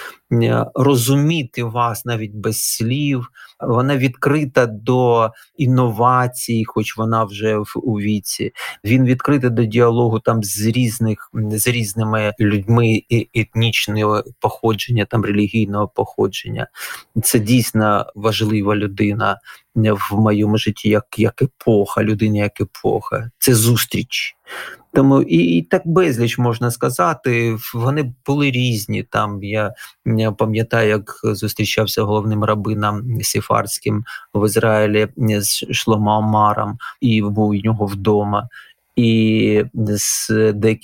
розуміти 0.74 1.64
вас 1.64 2.04
навіть 2.04 2.34
без 2.34 2.62
слів. 2.62 3.28
Вона 3.60 3.96
відкрита 3.96 4.66
до 4.66 5.30
інновацій, 5.56 6.64
хоч 6.66 6.96
вона 6.96 7.24
вже 7.24 7.58
у 7.76 8.00
віці. 8.00 8.52
Він 8.84 9.04
відкритий 9.04 9.50
до 9.50 9.64
діалогу 9.64 10.20
там 10.20 10.42
з 10.42 10.66
різних 10.66 11.30
з 11.34 11.68
різними 11.68 12.32
людьми 12.40 12.83
етнічного 13.34 14.24
походження, 14.40 15.04
там 15.04 15.24
релігійного 15.24 15.88
походження. 15.88 16.66
Це 17.22 17.38
дійсно 17.38 18.06
важлива 18.14 18.76
людина 18.76 19.38
в 19.74 20.14
моєму 20.14 20.58
житті, 20.58 20.88
як 20.88 21.18
як 21.18 21.42
епоха, 21.42 22.02
людина 22.02 22.38
як 22.38 22.60
епоха. 22.60 23.30
Це 23.38 23.54
зустріч. 23.54 24.36
Тому 24.94 25.22
і 25.22 25.36
і 25.36 25.62
так 25.62 25.82
безліч 25.84 26.38
можна 26.38 26.70
сказати. 26.70 27.56
Вони 27.74 28.14
були 28.26 28.50
різні. 28.50 29.02
Там 29.02 29.42
я, 29.42 29.74
я 30.06 30.32
пам'ятаю, 30.32 30.88
як 30.88 31.20
зустрічався 31.22 32.02
головним 32.02 32.44
рабином 32.44 33.22
Сіфарським 33.22 34.04
в 34.34 34.46
Ізраїлі 34.46 35.08
з 35.18 35.66
Шлома 35.72 36.18
Омаром 36.18 36.78
і 37.00 37.22
був 37.22 37.48
у 37.48 37.54
нього 37.54 37.86
вдома 37.86 38.48
і 38.96 39.64
з 39.74 40.30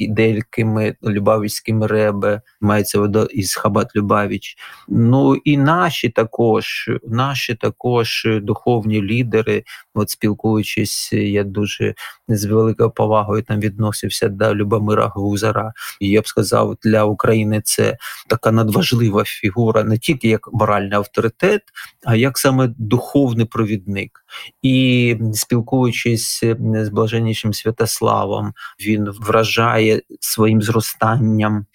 деякими 0.01 0.95
Любавівськими 1.05 1.87
ребе 1.87 2.41
мається 2.61 2.99
вода 2.99 3.27
із 3.31 3.55
Хабат 3.55 3.97
Любавіч. 3.97 4.57
Ну 4.89 5.35
і 5.35 5.57
наші 5.57 6.09
також, 6.09 6.91
наші 7.09 7.55
також 7.55 8.29
духовні 8.43 9.03
лідери, 9.03 9.65
от 9.95 10.11
спілкуючись, 10.11 11.13
я 11.13 11.45
дуже 11.45 11.95
з 12.29 12.45
великою 12.45 12.91
повагою 12.91 13.43
там 13.43 13.61
відносився 13.61 14.29
до 14.29 14.55
Любомира 14.55 15.07
Гузара. 15.07 15.73
І 16.01 16.09
я 16.09 16.21
б 16.21 16.27
сказав, 16.27 16.77
для 16.83 17.05
України 17.05 17.61
це 17.65 17.97
така 18.29 18.53
надважлива 18.53 19.25
фігура, 19.25 19.85
не 19.85 19.99
тільки 19.99 20.29
як 20.29 20.53
моральний 20.53 20.93
авторитет, 20.99 21.63
а 22.05 22.17
як 22.17 22.39
саме 22.39 22.75
духовний 22.79 23.47
провідник. 23.47 24.20
І 24.63 25.17
спілкуючись 25.35 26.45
з 26.61 26.89
блаженнішим 26.89 27.55
Святославом, 27.55 28.53
він 28.87 29.11
вражає 29.11 30.03
своїм 30.21 30.63
зростанням, 30.63 31.67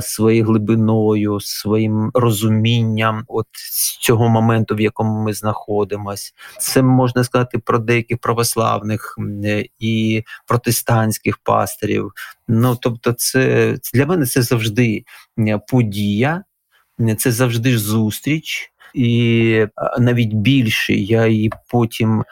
своєю 0.00 0.44
глибиною, 0.44 1.40
своїм 1.40 2.10
розумінням 2.14 3.24
от 3.28 3.46
цього 4.00 4.28
моменту, 4.28 4.74
в 4.74 4.80
якому 4.80 5.22
ми 5.22 5.32
знаходимося. 5.32 6.32
Це 6.60 6.82
можна 6.82 7.24
сказати 7.24 7.58
про 7.58 7.78
деяких 7.78 8.18
православних 8.18 9.16
і 9.78 10.22
протестантських 10.46 11.38
пастирів. 11.38 12.12
Ну 12.48 12.78
тобто, 12.80 13.12
це 13.12 13.74
для 13.94 14.06
мене 14.06 14.26
це 14.26 14.42
завжди 14.42 15.04
подія, 15.68 16.44
це 17.18 17.32
завжди 17.32 17.78
зустріч 17.78 18.72
і 18.94 19.66
навіть 19.98 20.34
більше 20.34 20.94
я 20.94 21.26
її 21.26 21.52
потім 21.70 22.24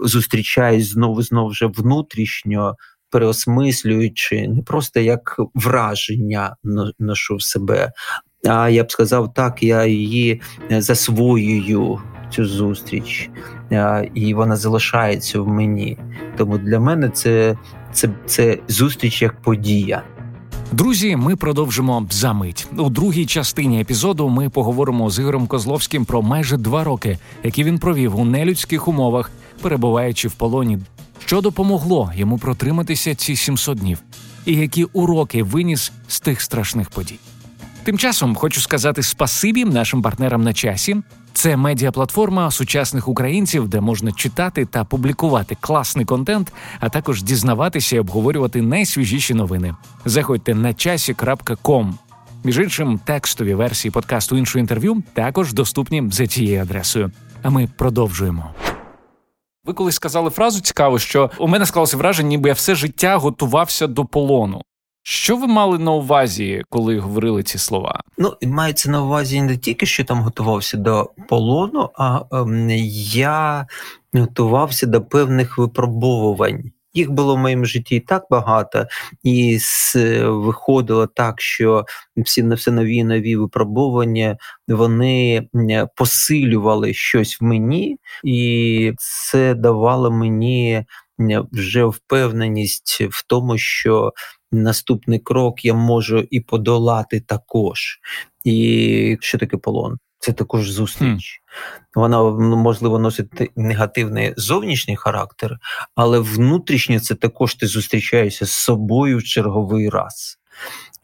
зустрічаюсь 0.00 0.90
знову 0.90 1.22
знову 1.22 1.48
вже 1.48 1.66
внутрішньо. 1.66 2.76
Переосмислюючи 3.10 4.48
не 4.48 4.62
просто 4.62 5.00
як 5.00 5.40
враження 5.54 6.56
ношу 6.98 7.36
в 7.36 7.42
себе, 7.42 7.92
а 8.46 8.68
я 8.68 8.84
б 8.84 8.92
сказав, 8.92 9.34
так 9.34 9.62
я 9.62 9.86
її 9.86 10.40
засвоюю 10.70 12.00
цю 12.30 12.46
зустріч, 12.46 13.30
і 14.14 14.34
вона 14.34 14.56
залишається 14.56 15.40
в 15.40 15.48
мені. 15.48 15.98
Тому 16.36 16.58
для 16.58 16.80
мене 16.80 17.08
це, 17.08 17.56
це, 17.92 18.08
це 18.26 18.58
зустріч 18.68 19.22
як 19.22 19.42
подія. 19.42 20.02
Друзі, 20.72 21.16
ми 21.16 21.36
продовжимо 21.36 22.06
за 22.10 22.32
мить. 22.32 22.66
У 22.76 22.90
другій 22.90 23.26
частині 23.26 23.80
епізоду 23.80 24.28
ми 24.28 24.50
поговоримо 24.50 25.10
з 25.10 25.18
Ігорем 25.18 25.46
Козловським 25.46 26.04
про 26.04 26.22
майже 26.22 26.56
два 26.56 26.84
роки, 26.84 27.18
які 27.42 27.64
він 27.64 27.78
провів 27.78 28.20
у 28.20 28.24
нелюдських 28.24 28.88
умовах, 28.88 29.30
перебуваючи 29.60 30.28
в 30.28 30.32
полоні. 30.32 30.78
Що 31.26 31.40
допомогло 31.40 32.12
йому 32.16 32.38
протриматися 32.38 33.14
ці 33.14 33.36
700 33.36 33.78
днів, 33.78 33.98
і 34.46 34.54
які 34.54 34.84
уроки 34.84 35.42
виніс 35.42 35.92
з 36.08 36.20
тих 36.20 36.40
страшних 36.40 36.90
подій. 36.90 37.18
Тим 37.84 37.98
часом 37.98 38.34
хочу 38.34 38.60
сказати 38.60 39.02
спасибі 39.02 39.64
нашим 39.64 40.02
партнерам 40.02 40.42
на 40.42 40.52
часі. 40.52 40.96
Це 41.42 41.56
медіаплатформа 41.56 42.50
сучасних 42.50 43.08
українців, 43.08 43.68
де 43.68 43.80
можна 43.80 44.12
читати 44.12 44.64
та 44.64 44.84
публікувати 44.84 45.56
класний 45.60 46.04
контент, 46.04 46.52
а 46.80 46.88
також 46.88 47.22
дізнаватися 47.22 47.96
і 47.96 47.98
обговорювати 47.98 48.62
найсвіжіші 48.62 49.34
новини. 49.34 49.74
Заходьте 50.04 50.54
на 50.54 50.74
часі.ком. 50.74 51.98
Між 52.44 52.58
іншим, 52.58 53.00
текстові 53.04 53.54
версії 53.54 53.92
подкасту 53.92 54.36
іншого 54.36 54.60
інтерв'ю 54.60 55.02
також 55.14 55.52
доступні 55.52 56.02
за 56.10 56.26
цією 56.26 56.62
адресою. 56.62 57.10
А 57.42 57.50
ми 57.50 57.68
продовжуємо. 57.76 58.54
Ви 59.64 59.72
колись 59.72 59.94
сказали 59.94 60.30
фразу 60.30 60.60
цікаву, 60.60 60.98
що 60.98 61.30
у 61.38 61.48
мене 61.48 61.66
склалося 61.66 61.96
враження, 61.96 62.28
ніби 62.28 62.48
я 62.48 62.54
все 62.54 62.74
життя 62.74 63.16
готувався 63.16 63.86
до 63.86 64.04
полону. 64.04 64.62
Що 65.02 65.36
ви 65.36 65.46
мали 65.46 65.78
на 65.78 65.90
увазі, 65.90 66.62
коли 66.68 66.98
говорили 66.98 67.42
ці 67.42 67.58
слова? 67.58 68.00
Ну, 68.18 68.36
мається 68.42 68.90
на 68.90 69.02
увазі 69.02 69.42
не 69.42 69.56
тільки 69.56 69.86
що 69.86 70.04
там 70.04 70.20
готувався 70.20 70.76
до 70.76 71.10
полону, 71.28 71.90
а 71.98 72.20
ем, 72.32 72.70
я 73.14 73.66
готувався 74.14 74.86
до 74.86 75.02
певних 75.02 75.58
випробовувань. 75.58 76.62
Їх 76.94 77.10
було 77.10 77.34
в 77.34 77.38
моєму 77.38 77.64
житті 77.64 78.00
так 78.00 78.24
багато, 78.30 78.86
і 79.22 79.58
виходило 80.24 81.06
так, 81.06 81.40
що 81.40 81.84
всі 82.16 82.42
на 82.42 82.54
все 82.54 82.70
нові 82.70 83.04
нові 83.04 83.36
випробування 83.36 84.36
вони 84.68 85.48
посилювали 85.96 86.94
щось 86.94 87.40
в 87.40 87.44
мені, 87.44 87.98
і 88.24 88.92
це 88.98 89.54
давало 89.54 90.10
мені 90.10 90.84
вже 91.52 91.84
впевненість 91.84 93.00
в 93.10 93.26
тому, 93.26 93.58
що 93.58 94.12
наступний 94.52 95.18
крок 95.18 95.64
я 95.64 95.74
можу 95.74 96.18
і 96.30 96.40
подолати 96.40 97.20
також. 97.20 97.98
І 98.44 99.18
що 99.20 99.38
таке 99.38 99.56
полон? 99.56 99.98
Це 100.18 100.32
також 100.32 100.70
зустріч. 100.70 101.08
Mm. 101.08 101.20
Вона 101.94 102.16
ну, 102.22 102.56
можливо 102.56 102.98
носить 102.98 103.50
негативний 103.56 104.34
зовнішній 104.36 104.96
характер, 104.96 105.58
але 105.94 106.18
внутрішньо 106.18 107.00
це 107.00 107.14
також 107.14 107.54
ти 107.54 107.66
зустрічаєшся 107.66 108.46
з 108.46 108.52
собою 108.52 109.18
в 109.18 109.24
черговий 109.24 109.88
раз. 109.88 110.38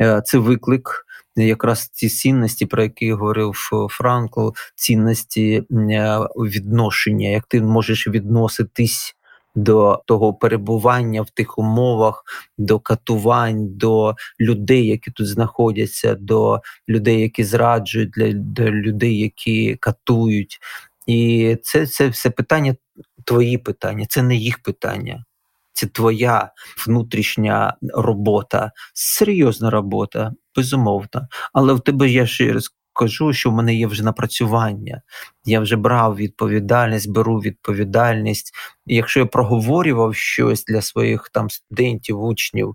Е, 0.00 0.22
це 0.24 0.38
виклик. 0.38 1.04
Якраз 1.36 1.88
ці 1.88 2.08
цінності, 2.08 2.66
про 2.66 2.82
які 2.82 3.12
говорив 3.12 3.54
Франкл, 3.90 4.48
цінності 4.74 5.62
е, 5.70 6.18
відношення, 6.36 7.28
як 7.28 7.46
ти 7.46 7.62
можеш 7.62 8.08
відноситись 8.08 9.16
до 9.58 10.02
того 10.06 10.34
перебування 10.34 11.22
в 11.22 11.30
тих 11.30 11.58
умовах, 11.58 12.24
до 12.58 12.80
катувань, 12.80 13.68
до 13.68 14.14
людей, 14.40 14.86
які 14.86 15.10
тут 15.10 15.26
знаходяться, 15.26 16.14
до 16.14 16.60
людей, 16.88 17.20
які 17.20 17.44
зраджують, 17.44 18.10
для 18.10 18.32
до 18.32 18.70
людей, 18.70 19.18
які 19.18 19.76
катують. 19.76 20.58
І 21.06 21.56
це, 21.62 21.86
це 21.86 22.08
все 22.08 22.30
питання, 22.30 22.76
твої 23.24 23.58
питання, 23.58 24.06
це 24.08 24.22
не 24.22 24.36
їх 24.36 24.58
питання. 24.58 25.24
Це 25.72 25.86
твоя 25.86 26.50
внутрішня 26.86 27.76
робота, 27.94 28.72
серйозна 28.94 29.70
робота, 29.70 30.32
безумовно. 30.56 31.28
Але 31.52 31.74
в 31.74 31.80
тебе 31.80 32.08
я 32.08 32.26
ще 32.26 32.52
раз 32.52 32.70
кажу, 32.98 33.32
що 33.32 33.50
в 33.50 33.52
мене 33.52 33.74
є 33.74 33.86
вже 33.86 34.04
напрацювання. 34.04 35.02
Я 35.44 35.60
вже 35.60 35.76
брав 35.76 36.16
відповідальність, 36.16 37.10
беру 37.10 37.38
відповідальність. 37.38 38.52
І 38.86 38.96
якщо 38.96 39.20
я 39.20 39.26
проговорював 39.26 40.14
щось 40.14 40.64
для 40.64 40.82
своїх 40.82 41.30
там 41.32 41.50
студентів, 41.50 42.22
учнів, 42.22 42.74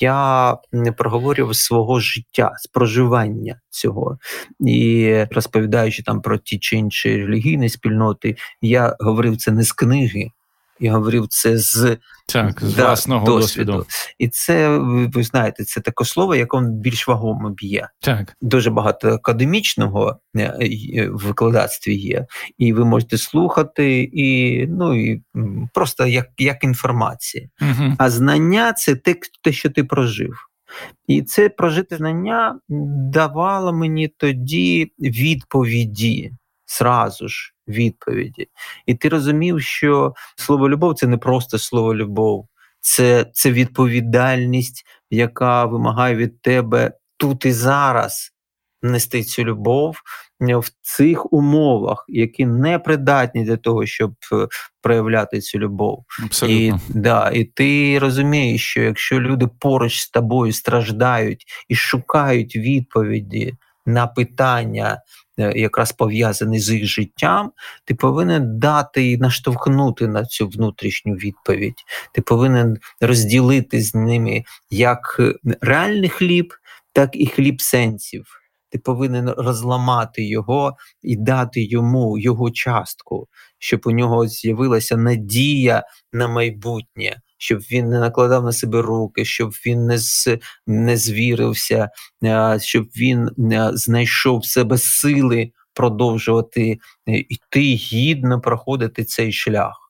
я 0.00 0.56
не 0.72 0.92
проговорював 0.92 1.56
свого 1.56 2.00
життя, 2.00 2.52
проживання 2.72 3.60
цього. 3.70 4.18
І 4.60 5.14
розповідаючи 5.30 6.02
там 6.02 6.22
про 6.22 6.38
ті 6.38 6.58
чи 6.58 6.76
інші 6.76 7.16
релігійні 7.16 7.68
спільноти, 7.68 8.36
я 8.62 8.96
говорив 9.00 9.36
це 9.36 9.52
не 9.52 9.62
з 9.62 9.72
книги. 9.72 10.30
Я 10.80 10.92
говорив 10.92 11.26
це 11.28 11.58
з 11.58 11.96
так, 12.26 12.62
з 12.62 12.74
да, 12.74 12.84
власного 12.84 13.26
досвіду. 13.26 13.72
досвіду. 13.72 13.86
І 14.18 14.28
це, 14.28 14.78
ви 15.14 15.22
знаєте, 15.22 15.64
це 15.64 15.80
таке 15.80 16.04
слово, 16.04 16.34
яке 16.34 16.60
більш 16.60 17.08
вагомо 17.08 17.50
б'є. 17.50 17.88
Так. 18.00 18.36
Дуже 18.40 18.70
багато 18.70 19.08
академічного 19.08 20.20
е, 20.36 20.42
е, 20.42 21.08
в 21.08 21.18
викладацтві 21.18 21.94
є. 21.94 22.26
І 22.58 22.72
ви 22.72 22.84
можете 22.84 23.18
слухати, 23.18 24.10
і 24.12 24.66
ну 24.66 25.10
і 25.10 25.22
просто 25.74 26.06
як 26.06 26.26
як 26.38 26.64
інформація. 26.64 27.48
Угу. 27.60 27.94
А 27.98 28.10
знання 28.10 28.72
це 28.72 28.94
те, 28.94 29.14
те, 29.42 29.52
що 29.52 29.70
ти 29.70 29.84
прожив. 29.84 30.50
І 31.06 31.22
це 31.22 31.48
прожите 31.48 31.96
знання 31.96 32.58
давало 33.12 33.72
мені 33.72 34.08
тоді 34.08 34.92
відповіді, 34.98 36.32
зразу 36.78 37.28
ж 37.28 37.54
відповіді. 37.68 38.48
І 38.86 38.94
ти 38.94 39.08
розумів, 39.08 39.62
що 39.62 40.14
слово 40.36 40.68
любов 40.68 40.94
це 40.94 41.06
не 41.06 41.16
просто 41.16 41.58
слово 41.58 41.94
любов, 41.94 42.46
це, 42.80 43.26
це 43.32 43.52
відповідальність, 43.52 44.84
яка 45.10 45.64
вимагає 45.64 46.16
від 46.16 46.42
тебе 46.42 46.92
тут 47.16 47.44
і 47.44 47.52
зараз 47.52 48.32
нести 48.82 49.24
цю 49.24 49.44
любов 49.44 49.96
в 50.40 50.70
цих 50.80 51.32
умовах, 51.32 52.04
які 52.08 52.46
не 52.46 52.78
придатні 52.78 53.44
для 53.44 53.56
того, 53.56 53.86
щоб 53.86 54.14
е, 54.32 54.46
проявляти 54.82 55.40
цю 55.40 55.58
любов. 55.58 56.04
Абсолютно. 56.24 56.80
І, 56.88 56.98
да, 56.98 57.30
і 57.34 57.44
ти 57.44 57.98
розумієш, 57.98 58.64
що 58.64 58.82
якщо 58.82 59.20
люди 59.20 59.48
поруч 59.58 60.00
з 60.00 60.10
тобою 60.10 60.52
страждають 60.52 61.44
і 61.68 61.74
шукають 61.74 62.56
відповіді 62.56 63.54
на 63.92 64.06
питання, 64.06 65.02
е, 65.38 65.52
якраз 65.58 65.92
пов'язані 65.92 66.60
з 66.60 66.70
їх 66.70 66.84
життям, 66.84 67.52
ти 67.84 67.94
повинен 67.94 68.58
дати 68.58 69.10
і 69.10 69.18
наштовхнути 69.18 70.08
на 70.08 70.24
цю 70.24 70.48
внутрішню 70.48 71.14
відповідь. 71.14 71.84
Ти 72.14 72.22
повинен 72.22 72.76
розділити 73.00 73.82
з 73.82 73.94
ними 73.94 74.44
як 74.70 75.16
е, 75.20 75.34
реальний 75.60 76.08
хліб, 76.08 76.54
так 76.92 77.10
і 77.12 77.26
хліб 77.26 77.60
сенсів 77.60 78.40
ти 78.70 78.78
повинен 78.78 79.30
розламати 79.30 80.24
його 80.24 80.76
і 81.02 81.16
дати 81.16 81.62
йому 81.62 82.18
його 82.18 82.50
частку, 82.50 83.28
щоб 83.58 83.80
у 83.84 83.90
нього 83.90 84.26
з'явилася 84.26 84.96
надія 84.96 85.84
на 86.12 86.28
майбутнє, 86.28 87.20
щоб 87.40 87.58
він 87.58 87.88
не 87.88 88.00
накладав 88.00 88.44
на 88.44 88.52
себе 88.52 88.82
руки, 88.82 89.24
щоб 89.24 89.50
він 89.66 89.86
не 89.86 89.98
з, 89.98 90.38
не 90.66 90.96
звірився, 90.96 91.90
щоб 92.58 92.84
він 92.84 93.30
знайшов 93.74 94.38
в 94.38 94.44
себе 94.44 94.78
сили 94.78 95.52
продовжувати 95.74 96.78
йти 97.06 97.72
е, 97.72 97.74
гідно 97.74 98.40
проходити 98.40 99.04
цей 99.04 99.32
шлях 99.32 99.89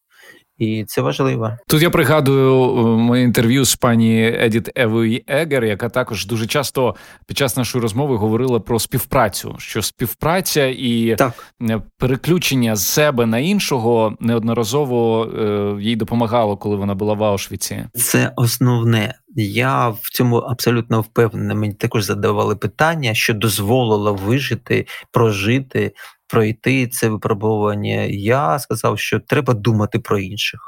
і 0.60 0.84
це 0.84 1.00
важливо. 1.00 1.50
Тут 1.66 1.82
я 1.82 1.90
пригадую 1.90 2.62
е, 2.64 2.82
моє 2.82 3.22
інтерв'ю 3.22 3.64
з 3.64 3.76
пані 3.76 4.36
Едіт 4.40 4.70
Евою 4.78 5.20
Егер, 5.26 5.64
яка 5.64 5.88
також 5.88 6.26
дуже 6.26 6.46
часто 6.46 6.94
під 7.26 7.38
час 7.38 7.56
нашої 7.56 7.82
розмови 7.82 8.16
говорила 8.16 8.60
про 8.60 8.78
співпрацю, 8.78 9.54
що 9.58 9.82
співпраця 9.82 10.66
і 10.66 11.14
так. 11.18 11.44
Е, 11.62 11.82
переключення 11.98 12.76
з 12.76 12.86
себе 12.86 13.26
на 13.26 13.38
іншого 13.38 14.16
неодноразово 14.20 15.24
е, 15.24 15.82
їй 15.82 15.96
допомагало, 15.96 16.56
коли 16.56 16.76
вона 16.76 16.94
була 16.94 17.14
в 17.14 17.24
Аушвіці. 17.24 17.84
Це 17.94 18.32
основне. 18.36 19.14
Я 19.36 19.88
в 19.88 20.10
цьому 20.12 20.36
абсолютно 20.36 21.00
впевнений. 21.00 21.56
Мені 21.56 21.74
також 21.74 22.04
задавали 22.04 22.56
питання, 22.56 23.14
що 23.14 23.34
дозволило 23.34 24.14
вижити, 24.14 24.86
прожити 25.10 25.92
пройти 26.30 26.88
це 26.88 27.08
випробування, 27.08 28.00
я 28.10 28.58
сказав, 28.58 28.98
що 28.98 29.20
треба 29.20 29.54
думати 29.54 29.98
про 29.98 30.18
інших. 30.18 30.60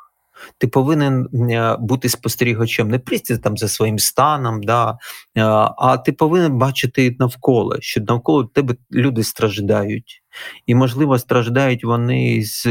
Ти 0.59 0.67
повинен 0.67 1.29
е, 1.51 1.77
бути 1.81 2.09
спостерігачем, 2.09 2.89
не 2.89 2.99
просто 2.99 3.39
там 3.39 3.57
за 3.57 3.69
своїм 3.69 3.99
станом, 3.99 4.63
да, 4.63 4.91
е, 4.91 4.97
а 5.79 6.03
ти 6.05 6.13
повинен 6.13 6.59
бачити 6.59 7.17
навколо, 7.19 7.77
що 7.81 8.01
навколо 8.01 8.45
тебе 8.45 8.75
люди 8.93 9.25
страждають. 9.25 10.22
І, 10.67 10.75
можливо, 10.75 11.19
страждають 11.19 11.85
вони 11.85 12.43
з, 12.45 12.63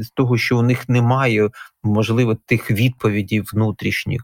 з 0.00 0.10
того, 0.14 0.38
що 0.38 0.58
у 0.58 0.62
них 0.62 0.88
немає, 0.88 1.50
можливо, 1.82 2.36
тих 2.46 2.70
відповідей 2.70 3.40
внутрішніх. 3.40 4.22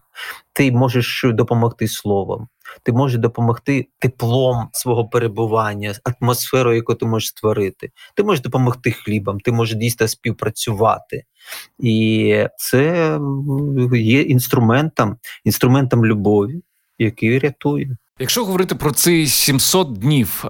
Ти 0.53 0.71
можеш 0.71 1.25
допомогти 1.27 1.87
словом, 1.87 2.47
ти 2.83 2.91
можеш 2.91 3.19
допомогти 3.19 3.87
теплом 3.99 4.69
свого 4.71 5.07
перебування, 5.07 5.93
атмосферою, 6.03 6.75
яку 6.75 6.95
ти 6.95 7.05
можеш 7.05 7.29
створити. 7.29 7.91
Ти 8.15 8.23
можеш 8.23 8.43
допомогти 8.43 8.91
хлібом, 8.91 9.39
ти 9.39 9.51
можеш 9.51 9.77
дійсно 9.77 10.07
співпрацювати. 10.07 11.23
І 11.79 12.45
це 12.57 13.19
є 13.93 14.21
інструментом, 14.21 15.17
інструментом 15.43 16.05
любові, 16.05 16.61
який 16.99 17.39
рятує. 17.39 17.97
Якщо 18.19 18.45
говорити 18.45 18.75
про 18.75 18.91
ці 18.91 19.27
700 19.27 19.93
днів, 19.93 20.45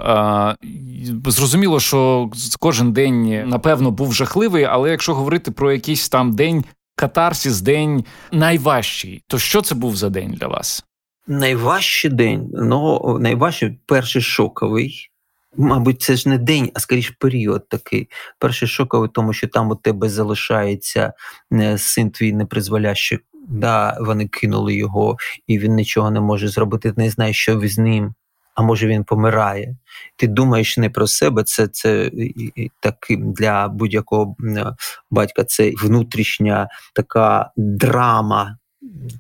зрозуміло, 1.26 1.80
що 1.80 2.30
кожен 2.60 2.93
день 2.93 3.49
напевно 3.49 3.91
був 3.91 4.13
жахливий, 4.13 4.63
але 4.63 4.91
якщо 4.91 5.13
говорити 5.15 5.52
про 5.52 5.71
якийсь 5.71 6.10
там 6.10 6.32
день 6.32 6.65
катарсіс, 6.95 7.62
день 7.62 8.06
найважчий, 8.32 9.23
то 9.28 9.39
що 9.39 9.62
це 9.62 9.76
був 9.76 9.95
за 9.95 10.10
день 10.10 10.32
для 10.32 10.47
вас? 10.47 10.86
Найважчий 11.28 12.12
день, 12.12 12.49
ну 12.54 13.17
найважчий 13.19 13.80
перший 13.86 14.21
шоковий. 14.21 15.10
Мабуть, 15.58 16.02
це 16.02 16.15
ж 16.15 16.30
не 16.30 16.38
день, 16.38 16.71
а 16.73 16.80
скоріш 16.80 17.10
період 17.10 17.69
такий. 17.69 18.10
Перший 18.39 18.67
шоковий, 18.67 19.10
тому 19.13 19.34
що 19.34 19.47
там 19.47 19.69
у 19.69 19.76
тебе 19.76 20.10
залишається 20.10 21.13
е, 21.54 21.78
син 21.78 22.12
твій 22.12 22.34
непризволящий. 22.34 23.19
Да, 23.47 23.97
Вони 23.99 24.27
кинули 24.27 24.75
його, 24.75 25.17
і 25.47 25.60
він 25.60 25.75
нічого 25.75 26.12
не 26.12 26.21
може 26.21 26.47
зробити. 26.47 26.91
Ти 26.91 27.01
не 27.01 27.10
знаєш, 27.10 27.38
що 27.38 27.62
з 27.63 27.77
ним, 27.77 28.13
а 28.56 28.62
може 28.62 28.88
він 28.88 29.03
помирає. 29.03 29.75
Ти 30.15 30.27
думаєш 30.27 30.77
не 30.77 30.89
про 30.89 31.08
себе, 31.08 31.43
це 31.43 31.67
це 31.67 32.12
таким 32.79 33.34
для 33.34 33.67
будь-якого 33.67 34.36
батька 35.12 35.43
це 35.43 35.71
внутрішня 35.82 36.67
така 36.95 37.51
драма 37.58 38.58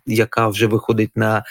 яка 0.05 0.47
вже 0.47 0.67
виходить 0.67 1.11
на 1.17 1.43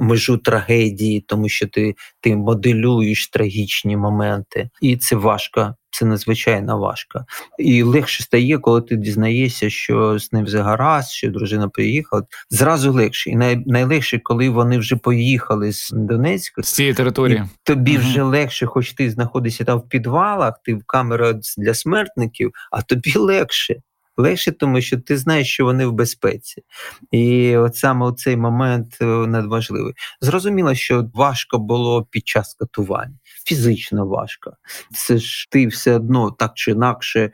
межу 0.00 0.36
трагедії, 0.36 1.20
тому 1.20 1.48
що 1.48 1.66
ти 1.66 1.94
ти 2.20 2.36
моделюєш 2.36 3.28
трагічні 3.28 3.96
моменти, 3.96 4.70
і 4.80 4.96
це 4.96 5.16
важко. 5.16 5.74
Це 5.94 6.04
надзвичайно 6.04 6.78
важко. 6.78 7.24
І 7.58 7.82
легше 7.82 8.22
стає, 8.22 8.58
коли 8.58 8.82
ти 8.82 8.96
дізнаєшся, 8.96 9.70
що 9.70 10.18
з 10.18 10.32
ним 10.32 10.44
все 10.44 10.62
гаразд, 10.62 11.10
що 11.10 11.30
дружина 11.30 11.68
приїхала. 11.68 12.22
Зразу 12.50 12.92
легше. 12.92 13.30
І 13.30 13.36
най, 13.36 13.62
найлегше, 13.66 14.18
коли 14.18 14.48
вони 14.48 14.78
вже 14.78 14.96
поїхали 14.96 15.72
з 15.72 15.90
Донецька 15.90 16.62
з 16.62 16.68
цієї 16.68 16.94
території. 16.94 17.42
Тобі 17.62 17.96
угу. 17.96 18.00
вже 18.00 18.22
легше, 18.22 18.66
хоч 18.66 18.92
ти 18.92 19.10
знаходишся 19.10 19.64
там 19.64 19.78
в 19.78 19.88
підвалах, 19.88 20.54
ти 20.64 20.74
в 20.74 20.84
камера 20.86 21.34
для 21.58 21.74
смертників, 21.74 22.52
а 22.70 22.82
тобі 22.82 23.12
легше 23.18 23.76
легше, 24.16 24.52
тому 24.52 24.80
що 24.80 25.00
ти 25.00 25.16
знаєш, 25.16 25.48
що 25.48 25.64
вони 25.64 25.86
в 25.86 25.92
безпеці. 25.92 26.62
І 27.10 27.56
от 27.56 27.76
саме 27.76 28.12
цей 28.12 28.36
момент 28.36 28.98
е, 29.00 29.04
надважливий. 29.04 29.94
Зрозуміло, 30.20 30.74
що 30.74 31.10
важко 31.14 31.58
було 31.58 32.04
під 32.04 32.28
час 32.28 32.54
катувань, 32.54 33.18
фізично 33.46 34.06
важко. 34.06 34.52
Це 34.94 35.18
ж 35.18 35.48
ти 35.50 35.66
все 35.66 35.96
одно 35.96 36.30
так 36.30 36.52
чи 36.54 36.70
інакше. 36.70 37.30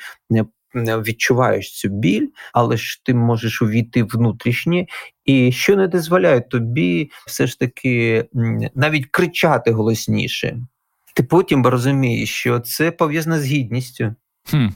Відчуваєш 0.75 1.81
цю 1.81 1.89
біль, 1.89 2.29
але 2.53 2.77
ж 2.77 3.01
ти 3.05 3.15
можеш 3.15 3.63
увійти 3.63 4.03
внутрішнє, 4.03 4.87
і 5.25 5.53
що 5.53 5.77
не 5.77 5.89
дозволяє 5.89 6.41
тобі 6.41 7.11
все 7.27 7.47
ж 7.47 7.59
таки 7.59 8.25
навіть 8.75 9.07
кричати 9.07 9.71
голосніше. 9.71 10.59
Ти 11.15 11.23
потім 11.23 11.67
розумієш, 11.67 12.31
що 12.31 12.61
це 12.61 12.91
пов'язано 12.91 13.41
з 13.41 13.45
гідністю. 13.45 14.15
Хм 14.51 14.67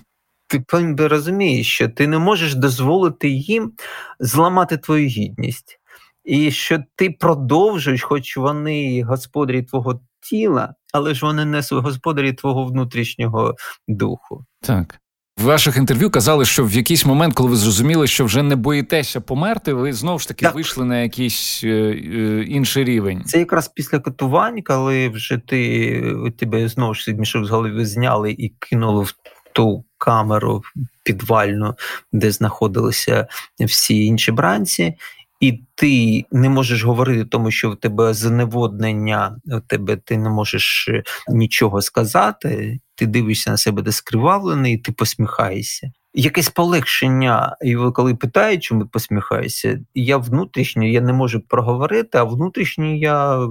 ти 0.61 1.09
розумієш, 1.09 1.75
що 1.75 1.89
ти 1.89 2.07
не 2.07 2.19
можеш 2.19 2.55
дозволити 2.55 3.29
їм 3.29 3.73
зламати 4.21 4.77
твою 4.77 5.07
гідність, 5.07 5.79
і 6.25 6.51
що 6.51 6.83
ти 6.97 7.11
продовжуєш, 7.11 8.03
хоч 8.03 8.37
вони 8.37 9.03
господарі 9.03 9.63
твого 9.63 10.01
тіла, 10.21 10.75
але 10.93 11.15
ж 11.15 11.27
вони 11.27 11.45
не 11.45 11.63
господарі 11.71 12.33
твого 12.33 12.65
внутрішнього 12.65 13.55
духу. 13.89 14.45
Так. 14.61 14.99
В 15.39 15.45
ваших 15.45 15.77
інтерв'ю 15.77 16.11
казали, 16.11 16.45
що 16.45 16.65
в 16.65 16.73
якийсь 16.73 17.07
момент, 17.07 17.35
коли 17.35 17.51
ви 17.51 17.57
зрозуміли, 17.57 18.07
що 18.07 18.25
вже 18.25 18.43
не 18.43 18.57
боїтеся 18.57 19.21
померти, 19.21 19.73
ви 19.73 19.93
знову 19.93 20.19
ж 20.19 20.29
таки 20.29 20.47
так. 20.47 20.55
вийшли 20.55 20.85
на 20.85 21.03
якийсь 21.03 21.65
е, 21.65 21.69
е, 21.69 22.45
інший 22.49 22.85
рівень. 22.85 23.25
Це 23.25 23.39
якраз 23.39 23.69
після 23.69 23.99
катувань, 23.99 24.63
коли 24.63 25.09
вже 25.09 25.39
ти 25.39 26.33
тебе 26.39 26.69
знову 26.69 26.95
ж 26.95 27.13
мішок 27.13 27.45
з 27.45 27.51
голови 27.51 27.87
зняли 27.87 28.33
і 28.33 28.49
кинули 28.49 29.05
в 29.05 29.15
ту 29.53 29.85
камеру 30.03 30.63
підвальну, 31.03 31.75
де 32.13 32.31
знаходилися 32.31 33.27
всі 33.61 34.05
інші 34.05 34.33
бранці. 34.33 34.95
І 35.41 35.61
ти 35.75 36.25
не 36.33 36.49
можеш 36.49 36.85
говорити, 36.85 37.25
тому 37.25 37.51
що 37.51 37.71
в 37.71 37.77
тебе 37.77 38.15
зневоднення, 38.15 39.37
у 39.47 39.61
тебе 39.61 39.97
ти 39.97 40.17
не 40.17 40.31
можеш 40.31 40.89
е, 40.89 41.03
нічого 41.29 41.83
сказати. 41.83 42.79
Ти 42.95 43.07
дивишся 43.07 43.51
на 43.51 43.57
себе 43.57 43.83
де 43.83 43.93
скривавлений, 43.93 44.75
і 44.75 44.79
ти 44.79 44.93
посміхаєшся. 44.93 45.93
Якесь 46.15 46.49
полегшення, 46.49 47.57
і 47.63 47.77
коли 47.95 48.15
питають, 48.15 48.63
чому 48.63 48.87
посміхаюся, 48.87 49.81
я 49.95 50.17
внутрішньо 50.17 50.85
я 50.85 51.01
не 51.01 51.13
можу 51.13 51.41
проговорити, 51.41 52.19
а 52.19 52.25
внутрішньо 52.25 52.95
я 52.95 53.49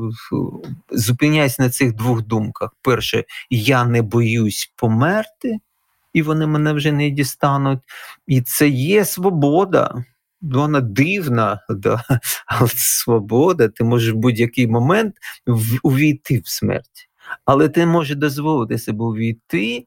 зупиняюсь 0.91 1.59
на 1.59 1.69
цих 1.69 1.95
двох 1.95 2.21
думках: 2.21 2.75
перше, 2.81 3.23
я 3.49 3.85
не 3.85 4.01
боюсь 4.01 4.73
померти 4.75 5.59
і 6.13 6.21
вони 6.21 6.47
мене 6.47 6.73
вже 6.73 6.91
не 6.91 7.09
дістануть. 7.09 7.79
І 8.27 8.41
це 8.41 8.67
є 8.67 9.05
свобода. 9.05 10.03
вона 10.41 10.81
дивна, 10.81 11.59
да, 11.69 12.03
але 12.45 12.69
свобода, 12.75 13.67
ти 13.67 13.83
можеш 13.83 14.13
в 14.13 14.17
будь-який 14.17 14.67
момент 14.67 15.15
увійти 15.83 16.39
в 16.39 16.47
смерть. 16.47 17.09
Але 17.45 17.69
ти 17.69 17.85
можеш 17.85 18.17
дозволити 18.17 18.77
себе 18.77 19.05
увійти. 19.05 19.85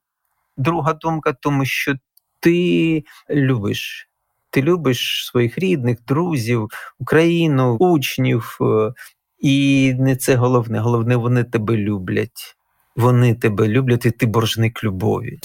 Друга 0.56 0.92
думка, 0.92 1.32
тому 1.40 1.64
що 1.64 1.94
ти 2.40 3.04
любиш. 3.30 4.08
Ти 4.50 4.62
любиш 4.62 5.26
своїх 5.26 5.58
рідних, 5.58 5.98
друзів, 6.06 6.68
Україну, 6.98 7.76
учнів, 7.76 8.58
е, 8.60 8.92
і 9.38 9.94
не 9.98 10.16
це 10.16 10.36
головне. 10.36 10.80
Головне, 10.80 11.16
вони 11.16 11.44
тебе 11.44 11.76
люблять. 11.76 12.56
Вони 12.96 13.34
тебе 13.34 13.68
люблять, 13.68 14.06
і 14.06 14.10
ти 14.10 14.26
боржник 14.26 14.84
любові. 14.84 15.38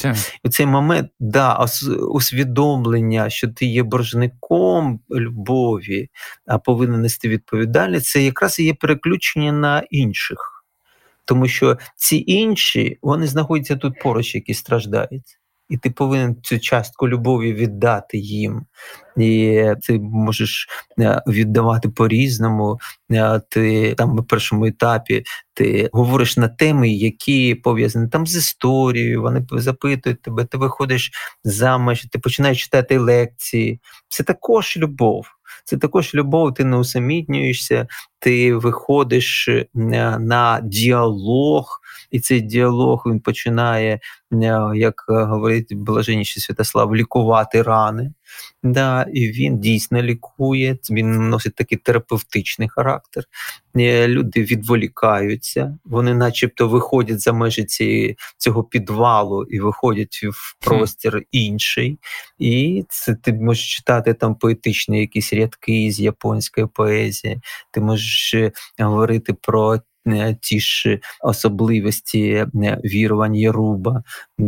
У 0.44 0.50
цей 0.50 0.66
момент 0.66 1.12
да, 1.20 1.66
усвідомлення, 2.12 3.30
що 3.30 3.48
ти 3.48 3.66
є 3.66 3.84
боржником 3.84 5.00
любові, 5.12 6.10
а 6.46 6.58
повинен 6.58 7.02
нести 7.02 7.30
відповідальність, 7.30 8.06
це 8.06 8.24
якраз 8.24 8.60
і 8.60 8.64
є 8.64 8.74
переключення 8.74 9.52
на 9.52 9.84
інших. 9.90 10.66
Тому 11.26 11.48
що 11.48 11.78
ці 11.96 12.24
інші 12.28 12.98
вони 13.02 13.28
знаходяться 13.28 13.76
тут 13.76 14.00
поруч, 14.00 14.36
які 14.36 14.54
страждають 14.54 15.39
і 15.70 15.78
ти 15.78 15.90
повинен 15.90 16.36
цю 16.42 16.60
частку 16.60 17.08
любові 17.10 17.54
віддати 17.54 18.18
їм. 18.18 18.66
І 19.18 19.64
ти 19.82 20.00
можеш 20.00 20.68
е, 21.00 21.22
віддавати 21.28 21.90
по-різному. 21.90 22.80
Е, 23.12 23.42
ти 23.50 23.94
там 23.94 24.16
на 24.16 24.24
першому 24.24 24.66
етапі 24.66 25.24
ти 25.60 25.90
говориш 25.94 26.38
на 26.38 26.48
теми, 26.48 26.90
які 26.90 27.56
пов'язані 27.56 28.08
там 28.08 28.28
з 28.28 28.36
історією. 28.36 29.22
Вони 29.22 29.46
запитують 29.52 30.22
тебе, 30.22 30.46
ти 30.46 30.58
виходиш 30.58 31.12
заміж, 31.44 32.08
ти 32.12 32.20
починаєш 32.20 32.64
читати 32.64 32.98
лекції. 32.98 33.80
Це 34.10 34.24
також 34.24 34.78
любов. 34.78 35.28
Це 35.64 35.78
також 35.78 36.16
любов, 36.16 36.54
ти 36.54 36.64
не 36.64 36.78
усамітнюєшся, 36.78 37.88
ти 38.20 38.56
виходиш 38.56 39.48
е, 39.48 39.68
на 40.20 40.60
діалог, 40.64 41.80
і 42.12 42.20
цей 42.20 42.42
діалог 42.42 43.04
він 43.08 43.20
починає, 43.20 44.00
як 44.76 45.06
говорить 45.08 45.74
блаженніший 45.76 46.44
Святослав, 46.44 46.96
лікувати 46.96 47.62
рани. 47.62 48.14
Да, 48.64 49.06
І 49.14 49.32
він 49.32 49.60
дійсно 49.60 50.02
лікує, 50.02 50.78
він 50.92 51.30
носить 51.30 51.56
такий 51.56 51.78
терапевтичний 51.78 52.70
характер. 52.70 53.24
Е, 53.78 54.08
люди 54.08 54.44
відволікаються, 54.44 55.78
вони, 55.86 56.14
начебто, 56.14 56.68
виходять 56.68 57.20
за 57.20 57.34
межі 57.34 57.64
цієї, 57.64 58.18
цього 58.38 58.64
підвалу 58.64 59.44
і 59.44 59.60
виходять 59.60 60.20
в 60.24 60.58
простір 60.60 61.24
інший. 61.32 62.00
І 62.40 62.86
це 62.90 63.16
ти 63.16 63.34
можеш 63.34 63.76
читати 63.76 64.14
там 64.14 64.36
поетичні 64.36 65.00
якісь 65.00 65.34
рядки 65.34 65.92
з 65.92 66.00
японської 66.00 66.68
поезії, 66.68 67.42
ти 67.72 67.82
можеш 67.82 68.34
е, 68.34 68.52
говорити 68.80 69.34
про 69.34 69.80
ті 70.42 70.60
ж 70.60 71.00
особливості 71.22 72.22
е, 72.30 72.80
вірувань 72.86 73.36
Єруба 73.36 74.04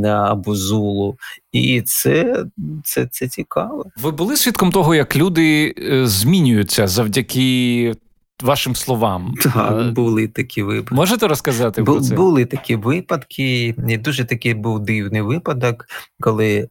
або 0.05 0.55
Зулу. 0.55 1.17
І 1.51 1.81
це, 1.81 2.45
це, 2.83 3.07
це 3.11 3.27
цікаво. 3.27 3.85
Ви 4.01 4.11
були 4.11 4.37
свідком 4.37 4.71
того, 4.71 4.95
як 4.95 5.15
люди 5.15 5.75
е, 5.77 6.07
змінюються 6.07 6.87
завдяки 6.87 7.95
вашим 8.41 8.75
словам. 8.75 9.33
Так, 9.53 9.93
були 9.93 10.27
такі 10.27 10.63
випадки. 10.63 10.95
Можете 10.95 11.27
розказати 11.27 11.83
Бу, 11.83 11.91
про 11.91 12.01
це? 12.01 12.15
Були 12.15 12.45
такі 12.45 12.75
випадки. 12.75 13.75
Дуже 13.77 14.25
такий 14.25 14.53
був 14.53 14.79
дивний 14.79 15.21
випадок, 15.21 15.85
коли 16.19 16.69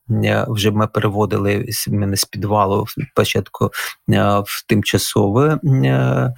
вже 0.48 0.70
ми 0.70 0.86
переводили 0.86 1.66
мене 1.88 2.16
з 2.16 2.24
підвалу 2.24 2.86
спочатку 3.12 3.70
в 4.46 4.66
тимчасове 4.66 5.58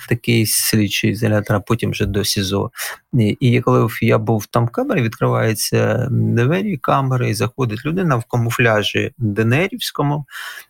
такий 0.09 0.47
слідчий 0.47 1.11
ізолятор, 1.11 1.57
а 1.57 1.61
потім 1.61 1.91
вже 1.91 2.07
до 2.07 2.24
СІЗО. 2.24 2.70
І 3.15 3.61
коли 3.61 3.89
я 4.01 4.19
був 4.19 4.47
там 4.47 4.67
в 4.67 4.71
камері, 4.71 5.03
відкриваються 5.03 6.09
двері 6.11 6.77
камери, 6.77 7.31
і 7.31 7.35
заходить 7.35 7.87
людина 7.87 8.17
в 8.17 8.25
камуфляжі 8.25 9.13
Денерівському. 9.19 10.27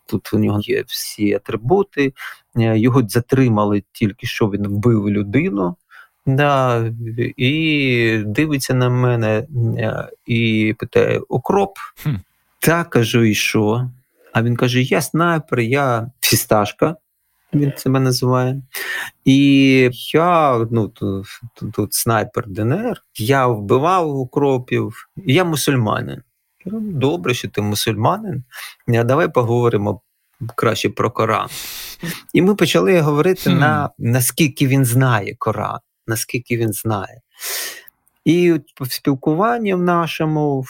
Тут 0.07 0.35
у 0.35 0.39
нього 0.39 0.61
є 0.63 0.85
всі 0.87 1.35
атрибути. 1.35 2.13
Е, 2.57 2.79
його 2.79 3.03
затримали 3.09 3.83
тільки 3.93 4.27
що 4.27 4.51
він 4.51 4.69
вбив 4.69 5.11
людину. 5.11 5.77
Да, 6.27 6.85
І 7.37 8.23
дивиться 8.27 8.75
на 8.75 8.89
мене 8.89 9.47
е, 9.79 10.09
і 10.27 10.75
питає: 10.79 11.21
Окроп? 11.29 11.77
Хм. 12.03 12.15
Так, 12.59 12.91
кажу, 12.91 13.25
і 13.25 13.35
що? 13.35 13.91
А 14.33 14.43
він 14.43 14.57
каже: 14.57 14.83
Я 14.83 15.01
снайпер, 15.01 15.61
я 15.61 16.11
фісташка, 16.21 16.97
він 17.55 17.73
себе 17.77 18.01
називає. 18.01 18.63
І 19.25 19.91
я 20.13 20.59
ну, 20.71 20.89
тут, 20.89 21.27
тут 21.73 21.95
снайпер 21.95 22.49
ДНР, 22.49 23.03
я 23.17 23.47
вбивав 23.47 24.17
укропів, 24.17 25.09
я 25.17 25.45
мусульманин. 25.45 26.23
Добре, 26.67 27.35
що 27.35 27.49
ти 27.49 27.63
мусульманин. 27.63 28.45
А 28.89 29.05
давай 29.05 29.33
поговоримо 29.33 30.01
краще 30.57 30.91
про 30.91 31.11
Коран. 31.11 31.49
І 32.33 32.43
ми 32.43 32.55
почали 32.55 33.01
говорити 33.01 33.51
mm. 33.51 33.59
на 33.59 33.91
наскільки 33.99 34.67
він 34.67 34.85
знає 34.85 35.35
Коран, 35.39 35.79
наскільки 36.07 36.57
він 36.57 36.73
знає. 36.73 37.21
І 38.25 38.53
в 38.81 38.93
спілкуванні 38.93 39.75
в 39.75 39.83
нашому 39.83 40.65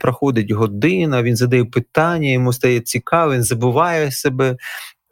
проходить 0.00 0.50
година, 0.50 1.22
він 1.22 1.36
задає 1.36 1.64
питання, 1.64 2.28
йому 2.28 2.52
стає 2.52 2.80
цікаво, 2.80 3.32
він 3.34 3.42
забуває 3.42 4.12
себе. 4.12 4.56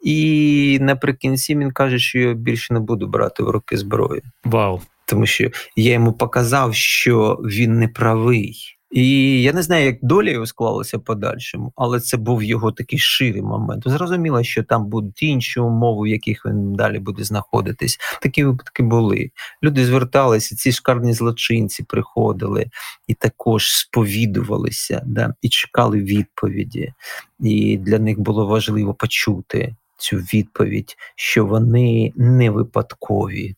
І 0.03 0.77
наприкінці 0.81 1.55
він 1.55 1.71
каже, 1.71 1.99
що 1.99 2.19
я 2.19 2.33
більше 2.33 2.73
не 2.73 2.79
буду 2.79 3.07
брати 3.07 3.43
в 3.43 3.49
руки 3.49 3.77
зброю. 3.77 4.21
Вау. 4.43 4.81
Тому 5.05 5.25
що 5.25 5.49
я 5.75 5.93
йому 5.93 6.13
показав, 6.13 6.75
що 6.75 7.39
він 7.43 7.79
не 7.79 7.87
правий. 7.87 8.77
І 8.93 9.41
я 9.41 9.53
не 9.53 9.61
знаю, 9.61 9.85
як 9.85 9.97
доля 10.01 10.29
його 10.29 10.45
склалася 10.45 10.99
подальшому, 10.99 11.73
але 11.75 11.99
це 11.99 12.17
був 12.17 12.43
його 12.43 12.71
такий 12.71 12.99
ширий 12.99 13.41
момент. 13.41 13.83
Зрозуміло, 13.85 14.43
що 14.43 14.63
там 14.63 14.85
будуть 14.85 15.23
інші 15.23 15.59
умови, 15.59 16.03
в 16.03 16.07
яких 16.07 16.45
він 16.45 16.73
далі 16.73 16.99
буде 16.99 17.23
знаходитись. 17.23 17.97
Такі 18.21 18.43
випадки 18.43 18.83
були. 18.83 19.31
Люди 19.63 19.85
зверталися, 19.85 20.55
ці 20.55 20.71
шкарні 20.71 21.13
злочинці 21.13 21.83
приходили 21.83 22.65
і 23.07 23.13
також 23.13 23.69
сповідувалися, 23.69 25.01
да, 25.05 25.33
і 25.41 25.49
чекали 25.49 25.99
відповіді. 26.01 26.93
І 27.39 27.77
для 27.77 27.99
них 27.99 28.19
було 28.19 28.45
важливо 28.45 28.93
почути 28.93 29.75
цю 30.03 30.17
відповідь, 30.17 30.95
що 31.15 31.45
вони 31.45 32.13
не 32.15 32.49
випадкові, 32.49 33.55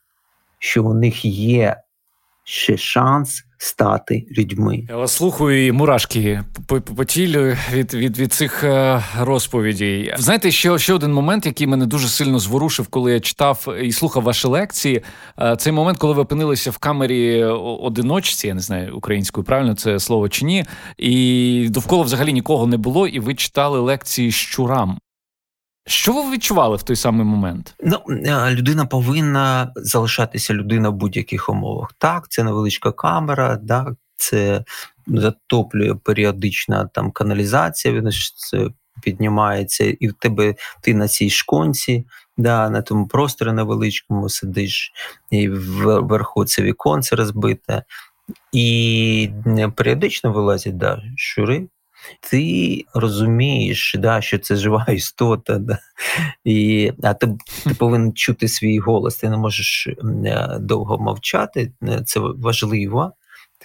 що 0.60 0.84
у 0.84 0.94
них 0.94 1.26
є 1.26 1.76
ще 2.44 2.78
шанс 2.78 3.44
стати 3.58 4.26
людьми. 4.38 4.84
Я 4.90 4.96
вас 4.96 5.12
слухаю 5.12 5.68
і 5.68 5.72
мурашки 5.72 6.42
по, 6.96 7.06
тілю 7.06 7.56
від 7.72 7.94
від, 7.94 8.18
від 8.18 8.34
цих 8.34 8.64
е, 8.64 9.04
розповідей. 9.20 10.14
Знаєте, 10.18 10.52
ще 10.52 10.80
ще 10.80 10.94
один 10.94 11.14
момент, 11.14 11.46
який 11.46 11.68
мене 11.68 11.86
дуже 11.86 12.08
сильно 12.08 12.40
зворушив, 12.40 12.88
коли 12.88 13.14
я 13.14 13.20
читав 13.20 13.76
і 13.82 13.92
слухав 13.92 14.24
ваші 14.24 14.48
лекції. 14.48 15.02
Е, 15.40 15.56
цей 15.56 15.74
момент, 15.74 15.98
коли 15.98 16.14
ви 16.14 16.22
опинилися 16.22 16.72
в 16.72 16.78
камері 16.78 17.44
одиночці, 17.44 18.48
я 18.48 18.54
не 18.54 18.62
знаю 18.62 18.98
українською 18.98 19.46
правильно 19.46 19.76
це 19.76 20.00
слово 20.00 20.30
чи 20.30 20.46
ні, 20.46 20.66
і 20.98 21.68
довкола 21.70 22.04
взагалі 22.04 22.34
нікого 22.34 22.68
не 22.68 22.78
було, 22.78 23.08
і 23.08 23.20
ви 23.20 23.36
читали 23.36 23.80
лекції 23.80 24.32
щурам. 24.32 24.98
Що 25.88 26.14
ви 26.14 26.32
відчували 26.32 26.78
в 26.78 26.84
той 26.84 26.96
самий 26.96 27.26
момент? 27.26 27.76
Ну 27.84 27.98
е, 28.10 28.52
людина 28.52 28.86
повинна 28.86 29.72
залишатися 29.76 30.54
людина 30.54 30.90
в 30.90 30.94
будь-яких 30.94 31.50
умовах. 31.50 31.94
Так, 31.98 32.30
це 32.30 32.44
невеличка 32.44 32.92
камера, 32.92 33.58
так, 33.58 33.94
це 34.16 34.64
затоплює 35.08 35.96
періодична 35.96 36.90
там 36.94 37.12
каналізація. 37.12 37.94
Він 37.94 38.12
це 38.36 38.70
піднімається, 39.02 39.84
і 40.00 40.08
в 40.08 40.14
тебе 40.14 40.56
ти 40.82 40.94
на 40.94 41.08
цій 41.08 41.30
шконці, 41.30 42.06
да, 42.38 42.70
на 42.70 42.82
тому 42.82 43.08
просторі 43.08 43.52
невеличкому 43.52 44.30
сидиш, 44.30 44.92
і 45.32 45.50
вверху 45.50 46.46
це 46.46 46.62
віконце 46.62 47.16
розбите, 47.16 47.84
і 48.52 49.30
періодично 49.76 50.32
вилазять 50.32 50.78
да, 50.78 51.02
щури 51.16 51.68
ти 52.30 52.86
розумієш, 52.94 53.96
да, 54.00 54.22
що 54.22 54.40
це 54.40 54.56
жива 54.56 54.86
істота, 54.90 55.58
да, 55.58 55.80
і, 56.44 56.92
а 57.04 57.14
ти, 57.14 57.38
ти 57.64 57.74
повинен 57.74 58.14
чути 58.14 58.48
свій 58.48 58.80
голос, 58.80 59.16
ти 59.16 59.30
не 59.30 59.38
можеш 59.38 59.88
е, 59.88 60.58
довго 60.60 60.98
мовчати, 60.98 61.72
е, 61.84 62.02
це 62.06 62.20
важливо. 62.20 63.14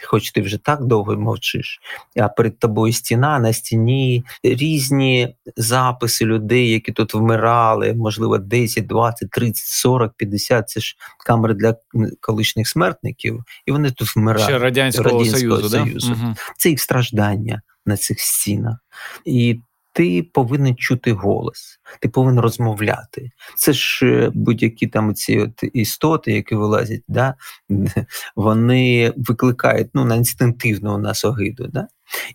Хоч 0.05 0.31
ти 0.31 0.41
вже 0.41 0.59
так 0.59 0.85
довго 0.85 1.17
мовчиш, 1.17 1.81
а 2.17 2.29
перед 2.29 2.59
тобою 2.59 2.93
стіна 2.93 3.39
на 3.39 3.53
стіні 3.53 4.25
різні 4.43 5.35
записи 5.57 6.25
людей, 6.25 6.71
які 6.71 6.93
тут 6.93 7.15
вмирали, 7.15 7.95
можливо, 7.95 8.39
10, 8.39 8.87
20, 8.87 9.31
30, 9.31 9.57
40, 9.57 10.13
50. 10.17 10.69
Це 10.69 10.81
ж 10.81 10.97
камери 11.27 11.55
для 11.55 11.77
колишніх 12.21 12.69
смертників, 12.69 13.45
і 13.67 13.73
вони 13.73 13.91
тут 13.91 14.17
вмирають. 14.17 14.49
Ще 14.49 14.59
Радянського, 14.59 15.09
Радянського 15.09 15.39
Союзу. 15.39 15.69
Союзу. 15.69 16.17
Да? 16.21 16.35
Це 16.57 16.71
їх 16.71 16.81
страждання 16.81 17.63
на 17.91 17.97
цих 17.97 18.21
стінах. 18.21 18.77
І 19.25 19.61
ти 19.93 20.23
повинен 20.23 20.77
чути 20.77 21.13
голос, 21.13 21.81
ти 22.01 22.09
повинен 22.09 22.41
розмовляти. 22.41 23.31
Це 23.57 23.73
ж 23.73 24.07
е, 24.07 24.31
будь-які 24.35 24.87
там 24.87 25.15
ці 25.15 25.39
от 25.39 25.65
істоти, 25.73 26.33
які 26.33 26.55
вилазять, 26.55 27.03
да, 27.09 27.35
вони 28.37 29.13
викликають 29.17 29.89
ну, 29.95 30.05
на 30.05 30.17
інстинктивну 30.17 30.95
у 30.95 30.99
нас 30.99 31.25
огиду. 31.25 31.67
Да? 31.67 31.89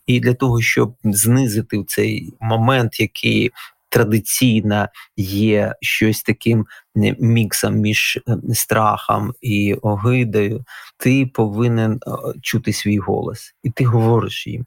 І 0.06 0.20
для 0.20 0.34
того, 0.34 0.62
щоб 0.62 0.96
знизити 1.04 1.84
цей 1.88 2.34
момент, 2.40 3.00
який 3.00 3.52
традиційно 3.90 4.88
є 5.18 5.76
щось 5.82 6.22
таким 6.22 6.66
е, 6.98 7.16
міксом 7.20 7.76
між 7.76 8.20
е, 8.28 8.38
страхом 8.54 9.34
і 9.42 9.74
огидою, 9.74 10.66
ти 10.98 11.26
повинен 11.34 12.00
чути 12.42 12.74
свій 12.74 12.98
голос, 12.98 13.56
і 13.64 13.70
ти 13.70 13.86
говориш 13.86 14.48
їм. 14.48 14.66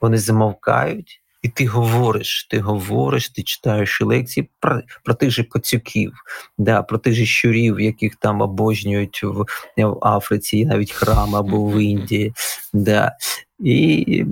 Вони 0.00 0.18
замовкають. 0.18 1.20
І 1.42 1.48
ти 1.48 1.66
говориш, 1.66 2.46
ти 2.50 2.60
говориш, 2.60 3.28
ти 3.28 3.42
читаєш 3.42 4.00
лекції 4.00 4.50
про 4.60 4.80
про 5.04 5.14
тих 5.14 5.30
же 5.30 5.44
коцюків, 5.44 6.12
да, 6.58 6.82
про 6.82 6.98
тих 6.98 7.14
же 7.14 7.26
щурів, 7.26 7.80
яких 7.80 8.16
там 8.16 8.40
обожнюють 8.40 9.22
в, 9.22 9.44
в 9.76 10.06
Африці, 10.06 10.66
навіть 10.66 10.92
храм 10.92 11.36
або 11.36 11.66
в 11.66 11.78
Індії. 11.78 12.32
Да. 12.72 13.12
І 13.58 14.24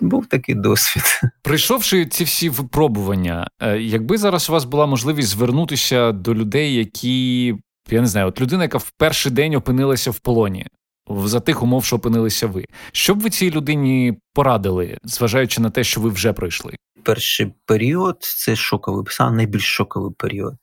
був 0.00 0.26
такий 0.26 0.54
досвід. 0.54 1.02
Прийшовши 1.42 2.06
ці 2.06 2.24
всі 2.24 2.48
випробування, 2.48 3.48
е, 3.60 3.78
якби 3.78 4.18
зараз 4.18 4.50
у 4.50 4.52
вас 4.52 4.64
була 4.64 4.86
можливість 4.86 5.28
звернутися 5.28 6.12
до 6.12 6.34
людей, 6.34 6.74
які 6.74 7.54
я 7.90 8.00
не 8.00 8.06
знаю, 8.06 8.26
от 8.26 8.40
людина, 8.40 8.62
яка 8.62 8.78
в 8.78 8.90
перший 8.90 9.32
день 9.32 9.54
опинилася 9.54 10.10
в 10.10 10.18
полоні. 10.18 10.66
За 11.10 11.40
тих 11.40 11.62
умов, 11.62 11.84
що 11.84 11.96
опинилися 11.96 12.46
ви. 12.46 12.64
Що 12.92 13.14
б 13.14 13.20
ви 13.20 13.30
цій 13.30 13.50
людині 13.50 14.18
порадили, 14.34 14.98
зважаючи 15.04 15.60
на 15.60 15.70
те, 15.70 15.84
що 15.84 16.00
ви 16.00 16.10
вже 16.10 16.32
пройшли? 16.32 16.76
Перший 17.02 17.52
період 17.66 18.16
це 18.20 18.56
шоковий, 18.56 19.04
саме 19.08 19.36
найбільш 19.36 19.64
шоковий 19.64 20.12
період. 20.18 20.56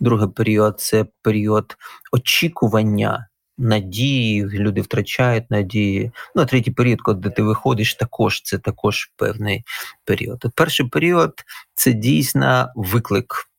Другий 0.00 0.28
період 0.28 0.80
це 0.80 1.06
період 1.22 1.76
очікування 2.12 3.26
надії, 3.58 4.44
люди 4.44 4.80
втрачають 4.80 5.50
надії. 5.50 6.12
Ну, 6.34 6.46
третій 6.46 6.70
період, 6.70 7.00
коли 7.00 7.30
ти 7.30 7.42
виходиш, 7.42 7.94
також 7.94 8.42
це 8.42 8.58
також 8.58 9.12
певний 9.16 9.64
період. 10.04 10.44
Перший 10.54 10.86
період 10.86 11.32
це 11.74 11.92
дійсно 11.92 12.68
виклик. 12.76 13.49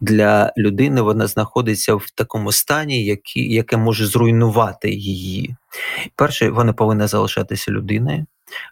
Для 0.00 0.52
людини 0.58 1.00
вона 1.00 1.26
знаходиться 1.26 1.94
в 1.94 2.10
такому 2.14 2.52
стані, 2.52 3.04
які, 3.04 3.54
яке 3.54 3.76
може 3.76 4.06
зруйнувати 4.06 4.90
її. 4.90 5.56
Перше, 6.16 6.50
вона 6.50 6.72
повинна 6.72 7.06
залишатися 7.06 7.70
людиною, 7.70 8.26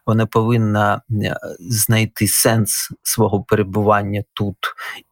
вона 0.07 0.27
повинна 0.27 1.03
е, 1.11 1.37
знайти 1.61 2.29
сенс 2.29 2.91
свого 3.03 3.43
перебування 3.43 4.25
тут 4.33 4.57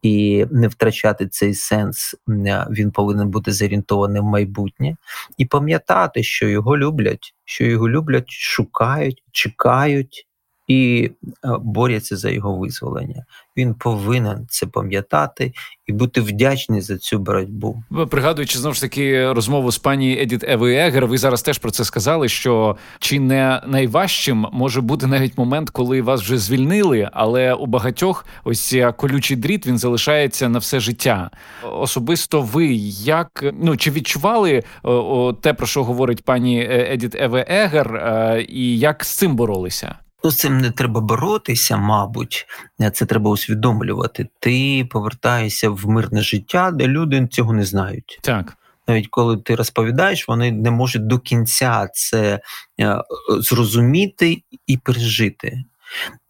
і 0.02 0.46
не 0.50 0.68
втрачати 0.68 1.28
цей 1.28 1.54
сенс. 1.54 2.14
Е, 2.28 2.66
він 2.70 2.90
повинен 2.90 3.28
бути 3.28 3.52
зорієнтований 3.52 4.20
в 4.20 4.24
майбутнє 4.24 4.96
і 5.38 5.46
пам'ятати, 5.46 6.22
що 6.22 6.48
його 6.48 6.78
люблять, 6.78 7.34
що 7.44 7.64
його 7.64 7.88
люблять, 7.88 8.30
шукають, 8.30 9.22
чекають 9.32 10.27
і 10.68 11.10
е, 11.44 11.48
борються 11.60 12.16
за 12.16 12.30
його 12.30 12.56
визволення. 12.56 13.24
Він 13.56 13.74
повинен 13.74 14.46
це 14.48 14.66
пам'ятати 14.66 15.52
і 15.86 15.92
бути 15.92 16.20
вдячний 16.20 16.80
за 16.80 16.98
цю 16.98 17.18
боротьбу. 17.18 17.82
Пригадуючи 18.10 18.58
знову 18.58 18.74
ж 18.74 18.80
таки 18.80 19.32
розмову 19.32 19.72
з 19.72 19.78
пані 19.78 20.18
Едіт 20.20 20.44
Еви 20.44 20.90
ви 20.90 21.18
зараз 21.18 21.42
теж 21.42 21.58
про 21.58 21.70
це 21.70 21.84
сказали. 21.84 22.28
Що 22.28 22.76
чи 22.98 23.20
не 23.20 23.62
найважчим 23.66 24.46
може 24.52 24.80
бути 24.80 25.06
навіть 25.06 25.38
момент, 25.38 25.70
коли 25.70 26.02
вас 26.02 26.20
вже 26.20 26.38
звільнили, 26.38 27.10
але 27.12 27.54
у 27.54 27.66
багатьох 27.66 28.26
ось 28.44 28.76
колючий 28.96 29.36
дріт 29.36 29.66
він 29.66 29.78
залишається 29.78 30.48
на 30.48 30.58
все 30.58 30.80
життя. 30.80 31.30
Особисто 31.72 32.42
ви 32.42 32.66
як 33.04 33.44
ну 33.62 33.76
чи 33.76 33.90
відчували 33.90 34.62
о, 34.82 34.92
о, 34.92 35.32
те, 35.32 35.54
про 35.54 35.66
що 35.66 35.84
говорить 35.84 36.24
пані 36.24 36.60
е, 36.60 36.88
Едіт 36.92 37.14
Еве 37.14 37.46
Егер, 37.48 37.96
е, 37.96 38.46
і 38.48 38.78
як 38.78 39.04
з 39.04 39.08
цим 39.08 39.36
боролися? 39.36 39.98
Ну, 40.24 40.30
з 40.30 40.36
цим 40.36 40.58
не 40.58 40.70
треба 40.70 41.00
боротися, 41.00 41.76
мабуть, 41.76 42.46
це 42.92 43.06
треба 43.06 43.30
усвідомлювати. 43.30 44.28
Ти 44.38 44.88
повертаєшся 44.90 45.70
в 45.70 45.88
мирне 45.88 46.22
життя, 46.22 46.70
де 46.70 46.86
люди 46.86 47.26
цього 47.26 47.52
не 47.52 47.64
знають. 47.64 48.18
Так. 48.22 48.56
Навіть 48.88 49.08
коли 49.08 49.36
ти 49.36 49.54
розповідаєш, 49.54 50.28
вони 50.28 50.52
не 50.52 50.70
можуть 50.70 51.06
до 51.06 51.18
кінця 51.18 51.88
це 51.92 52.40
е, 52.80 53.02
зрозуміти 53.28 54.42
і 54.66 54.76
пережити. 54.76 55.64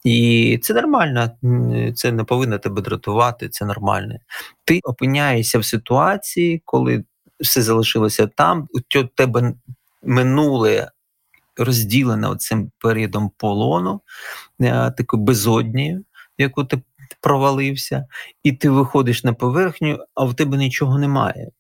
І 0.05 0.59
це 0.63 0.75
нормально, 0.75 1.31
це 1.95 2.13
не 2.13 2.25
повинно 2.25 2.59
тебе 2.59 2.83
дратувати, 2.83 3.49
це 3.49 3.65
нормально. 3.65 4.15
Ти 4.65 4.81
опиняєшся 4.83 5.59
в 5.59 5.65
ситуації, 5.65 6.63
коли 6.65 7.05
все 7.41 7.63
залишилося 7.63 8.27
там, 8.27 8.69
у 8.75 9.05
тебе 9.05 9.55
минуле 10.03 10.91
розділена 11.59 12.37
цим 12.37 12.71
періодом 12.79 13.31
полону, 13.37 14.01
е, 14.61 14.91
такою 14.91 15.23
безоднію, 15.23 16.05
в 16.39 16.43
яку 16.43 16.65
ти 16.65 16.83
провалився, 17.21 18.07
і 18.43 18.53
ти 18.53 18.71
виходиш 18.71 19.25
на 19.25 19.33
поверхню, 19.33 19.99
а 20.15 20.25
в 20.25 20.35
тебе 20.35 20.57
нічого 20.57 20.99
немає. 20.99 21.51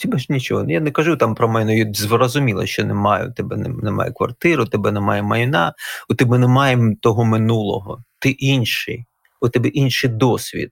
Тебе 0.00 0.18
ж 0.18 0.26
нічого. 0.28 0.70
Я 0.70 0.80
не 0.80 0.90
кажу 0.90 1.16
там 1.16 1.34
про 1.34 1.48
мене, 1.48 1.92
зрозуміло, 1.94 2.66
що 2.66 2.84
немає. 2.84 3.26
У 3.26 3.32
тебе 3.32 3.56
немає 3.56 4.12
квартири, 4.12 4.62
у 4.62 4.66
тебе 4.66 4.92
немає 4.92 5.22
майна, 5.22 5.74
у 6.08 6.14
тебе 6.14 6.38
немає 6.38 6.96
того 7.00 7.24
минулого. 7.24 8.02
Ти 8.18 8.30
інший, 8.30 9.04
у 9.40 9.48
тебе 9.48 9.68
інший 9.68 10.10
досвід. 10.10 10.70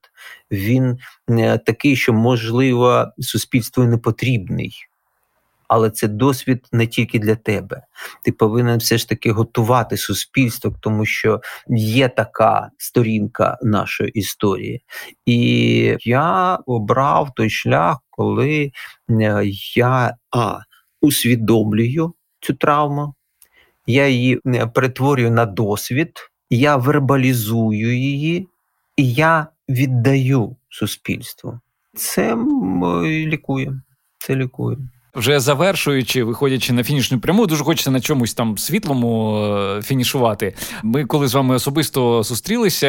Він 0.51 0.99
е, 1.31 1.59
такий, 1.59 1.97
що, 1.97 2.13
можливо, 2.13 3.07
суспільству 3.19 3.85
не 3.85 3.99
потрібний 3.99 4.73
але 5.69 5.91
це 5.91 6.09
досвід 6.09 6.67
не 6.73 6.87
тільки 6.87 7.19
для 7.19 7.35
тебе. 7.35 7.83
Ти 8.25 8.33
повинен 8.33 8.79
все 8.79 8.99
ж 8.99 9.09
таки 9.09 9.33
готувати 9.33 9.97
суспільство, 9.97 10.75
тому 10.81 11.07
що 11.07 11.41
є 11.69 12.09
така 12.09 12.71
сторінка 12.79 13.59
нашої 13.63 14.11
історії. 14.11 14.83
І 15.27 15.97
я 16.01 16.59
обрав 16.67 17.35
той 17.35 17.51
шлях, 17.51 17.99
коли 18.11 18.73
е, 19.11 19.43
я 19.75 20.17
а, 20.31 20.59
усвідомлюю 21.01 22.15
цю 22.41 22.55
травму, 22.55 23.15
я 23.87 24.09
її 24.09 24.41
е, 24.47 24.67
перетворюю 24.67 25.31
на 25.31 25.47
досвід, 25.47 26.31
я 26.51 26.77
вербалізую 26.77 27.99
її, 27.99 28.49
і 28.97 29.13
я 29.13 29.47
віддаю 29.69 30.57
суспільству. 30.69 31.61
Це 31.95 32.37
лікує. 33.05 33.81
Це 34.19 34.37
лікує 34.37 34.77
вже 35.17 35.41
завершуючи, 35.41 36.25
виходячи 36.25 36.73
на 36.73 36.85
фінішну 36.85 37.21
пряму, 37.21 37.47
дуже 37.47 37.65
хочеться 37.65 37.91
на 37.91 38.01
чомусь 38.01 38.35
там 38.35 38.59
світлому 38.59 39.39
е, 39.39 39.83
фінішувати. 39.83 40.55
Ми, 40.83 41.05
коли 41.05 41.29
з 41.29 41.35
вами 41.35 41.55
особисто 41.55 42.23
зустрілися, 42.23 42.87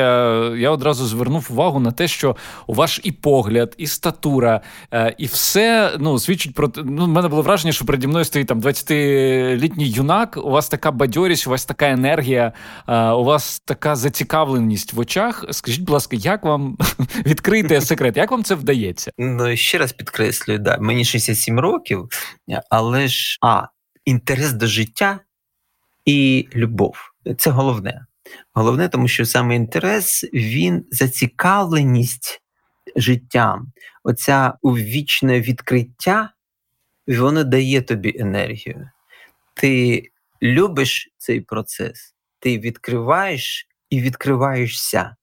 я 0.56 0.72
одразу 0.72 1.06
звернув 1.06 1.48
увагу 1.50 1.80
на 1.80 1.92
те, 1.92 2.08
що 2.08 2.36
у 2.68 2.74
ваш 2.74 3.02
і 3.04 3.12
погляд, 3.12 3.76
і 3.78 3.88
статура, 3.88 4.62
е, 4.94 5.16
і 5.18 5.26
все 5.26 5.92
ну 6.00 6.20
свідчить 6.20 6.54
про 6.54 6.72
ну, 6.76 7.06
в 7.06 7.08
мене 7.08 7.28
було 7.28 7.42
враження, 7.42 7.74
що 7.74 7.86
переді 7.86 8.08
мною 8.08 8.26
стоїть 8.26 8.48
там 8.48 8.62
20-літній 8.62 9.90
юнак. 9.90 10.38
У 10.44 10.50
вас 10.50 10.70
така 10.70 10.92
бадьорість, 10.92 11.48
у 11.48 11.50
вас 11.50 11.66
така 11.66 11.90
енергія, 11.90 12.54
е, 12.88 13.10
у 13.10 13.24
вас 13.24 13.62
така 13.66 13.96
зацікавленість 13.96 14.94
в 14.94 15.00
очах. 15.00 15.46
Скажіть, 15.52 15.82
будь 15.82 15.94
ласка, 15.94 16.16
як 16.16 16.44
вам 16.44 16.78
відкрити 17.26 17.82
секрет? 17.82 18.18
Як 18.18 18.32
вам 18.32 18.44
це 18.44 18.56
вдається? 18.56 19.12
Ну 19.18 19.58
ще 19.58 19.78
раз 19.78 19.92
підкреслюю, 19.92 20.60
да 20.60 20.78
мені 20.78 21.06
67 21.06 21.60
років 21.60 22.10
але 22.70 23.08
ж 23.08 23.38
а, 23.42 23.68
інтерес 24.06 24.54
до 24.54 24.68
життя 24.68 25.20
і 26.06 26.48
любов 26.56 26.98
це 27.38 27.50
головне. 27.50 28.06
Головне, 28.54 28.90
тому 28.90 29.08
що 29.08 29.26
саме 29.26 29.56
інтерес, 29.56 30.30
він 30.34 30.86
зацікавленість 30.92 32.42
життям, 32.96 33.72
оця 34.04 34.54
увічне 34.62 35.42
відкриття, 35.42 36.34
воно 37.08 37.44
дає 37.44 37.82
тобі 37.82 38.16
енергію. 38.20 38.90
Ти 39.54 40.04
любиш 40.42 41.14
цей 41.18 41.42
процес, 41.42 42.16
ти 42.40 42.60
відкриваєш 42.60 43.68
і 43.90 44.02
відкриваєшся, 44.02 45.16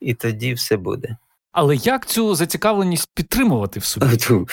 і 0.00 0.14
тоді 0.14 0.54
все 0.54 0.76
буде. 0.76 1.16
Але 1.52 1.76
як 1.76 2.06
цю 2.06 2.34
зацікавленість 2.34 3.08
підтримувати 3.14 3.80
в 3.80 3.84
собі? 3.84 4.06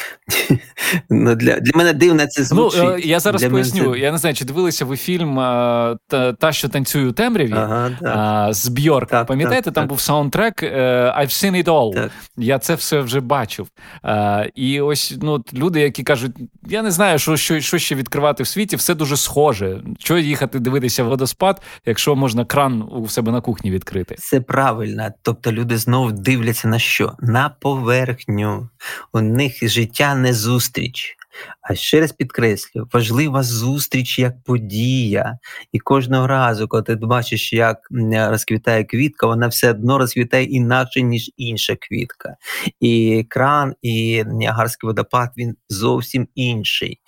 Ну, 1.09 1.35
для, 1.35 1.59
для 1.59 1.71
мене 1.75 1.93
дивно 1.93 2.27
це 2.27 2.41
Ну, 2.41 2.69
звучить. 2.69 3.05
е, 3.05 3.07
я 3.07 3.19
зараз 3.19 3.41
Для 3.41 3.49
поясню. 3.49 3.93
це- 3.93 3.99
Я 3.99 4.11
не 4.11 4.17
знаю, 4.17 4.35
чи 4.35 4.45
дивилися 4.45 4.85
ви 4.85 4.97
фільм 4.97 5.39
е, 5.39 5.97
та, 6.07 6.33
та 6.33 6.51
що 6.51 6.69
танцює 6.69 7.05
у 7.05 7.11
темряві 7.11 7.53
Ага, 7.55 7.91
так. 8.01 8.53
з 8.53 8.67
Бьорк. 8.67 9.09
Так, 9.09 9.27
Пам'ятаєте, 9.27 9.65
так, 9.65 9.73
там 9.73 9.83
так. 9.83 9.89
був 9.89 9.99
саундтрек 9.99 10.63
е, 10.63 11.13
I've 11.19 11.25
seen 11.45 11.63
it 11.63 11.65
all. 11.65 11.93
Так. 11.93 12.11
Я 12.37 12.59
це 12.59 12.75
все 12.75 12.99
вже 12.99 13.19
бачив. 13.19 13.67
Е, 14.05 14.51
і 14.55 14.81
ось 14.81 15.13
ну, 15.21 15.43
люди, 15.53 15.79
які 15.81 16.03
кажуть, 16.03 16.31
я 16.67 16.81
не 16.81 16.91
знаю, 16.91 17.19
що, 17.19 17.37
що, 17.37 17.59
що 17.59 17.77
ще 17.77 17.95
відкривати 17.95 18.43
в 18.43 18.47
світі, 18.47 18.75
все 18.75 18.95
дуже 18.95 19.17
схоже. 19.17 19.81
Що 19.99 20.17
їхати 20.17 20.59
дивитися 20.59 21.03
водоспад, 21.03 21.61
якщо 21.85 22.15
можна 22.15 22.45
кран 22.45 22.81
у 22.91 23.07
себе 23.07 23.31
на 23.31 23.41
кухні 23.41 23.71
відкрити? 23.71 24.15
Це 24.19 24.41
правильно. 24.41 25.07
Тобто 25.21 25.51
люди 25.51 25.77
знову 25.77 26.11
дивляться 26.11 26.67
на 26.67 26.79
що? 26.89 27.13
На 27.19 27.49
поверхню. 27.49 28.69
У 29.13 29.21
них 29.21 29.69
життя 29.69 30.15
не 30.15 30.33
зустріч. 30.33 31.15
А 31.61 31.75
ще 31.75 31.99
раз 31.99 32.11
підкреслю, 32.11 32.87
важлива 32.93 33.43
зустріч 33.43 34.19
як 34.19 34.43
подія. 34.43 35.39
І 35.71 35.79
кожного 35.79 36.27
разу, 36.27 36.67
коли 36.67 36.83
ти 36.83 36.95
бачиш, 36.95 37.53
як 37.53 37.77
розквітає 38.11 38.83
квітка, 38.83 39.27
вона 39.27 39.47
все 39.47 39.69
одно 39.69 39.97
розквітає 39.97 40.45
інакше, 40.45 41.01
ніж 41.01 41.31
інша 41.37 41.75
квітка. 41.75 42.35
І 42.79 43.25
кран, 43.29 43.75
і 43.81 44.23
Ніагарський 44.27 44.87
водопад 44.87 45.29
він 45.37 45.55
зовсім 45.69 46.27
інший. 46.35 46.99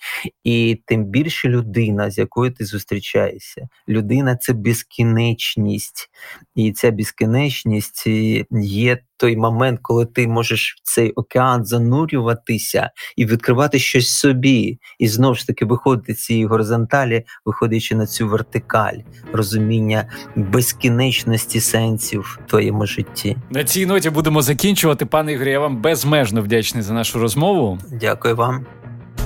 І 0.44 0.82
тим 0.86 1.04
більше 1.04 1.48
людина, 1.48 2.10
з 2.10 2.18
якою 2.18 2.52
ти 2.52 2.64
зустрічаєшся. 2.64 3.68
Людина 3.88 4.36
це 4.36 4.52
безкінечність. 4.52 6.10
І 6.54 6.72
ця 6.72 6.90
безкінечність 6.90 8.04
е, 8.06 8.44
є 8.50 8.98
той 9.22 9.36
момент, 9.36 9.78
коли 9.82 10.06
ти 10.06 10.28
можеш 10.28 10.76
в 10.78 10.94
цей 10.94 11.10
океан 11.10 11.64
занурюватися 11.64 12.90
і 13.16 13.26
відкривати 13.26 13.78
щось 13.78 14.08
собі, 14.08 14.78
і 14.98 15.08
знову 15.08 15.34
ж 15.34 15.46
таки 15.46 15.64
виходити 15.64 16.14
з 16.14 16.24
цієї 16.24 16.46
горизонталі, 16.46 17.24
виходячи 17.44 17.94
на 17.94 18.06
цю 18.06 18.28
вертикаль 18.28 18.98
розуміння 19.32 20.04
безкінечності 20.36 21.60
сенсів 21.60 22.38
в 22.46 22.50
твоєму 22.50 22.86
житті. 22.86 23.36
На 23.50 23.64
цій 23.64 23.86
ноті 23.86 24.10
будемо 24.10 24.42
закінчувати. 24.42 25.06
Пане 25.06 25.32
Ігорі, 25.32 25.50
я 25.50 25.60
вам 25.60 25.82
безмежно 25.82 26.42
вдячний 26.42 26.82
за 26.82 26.92
нашу 26.92 27.18
розмову. 27.18 27.78
Дякую 28.00 28.36
вам. 28.36 28.66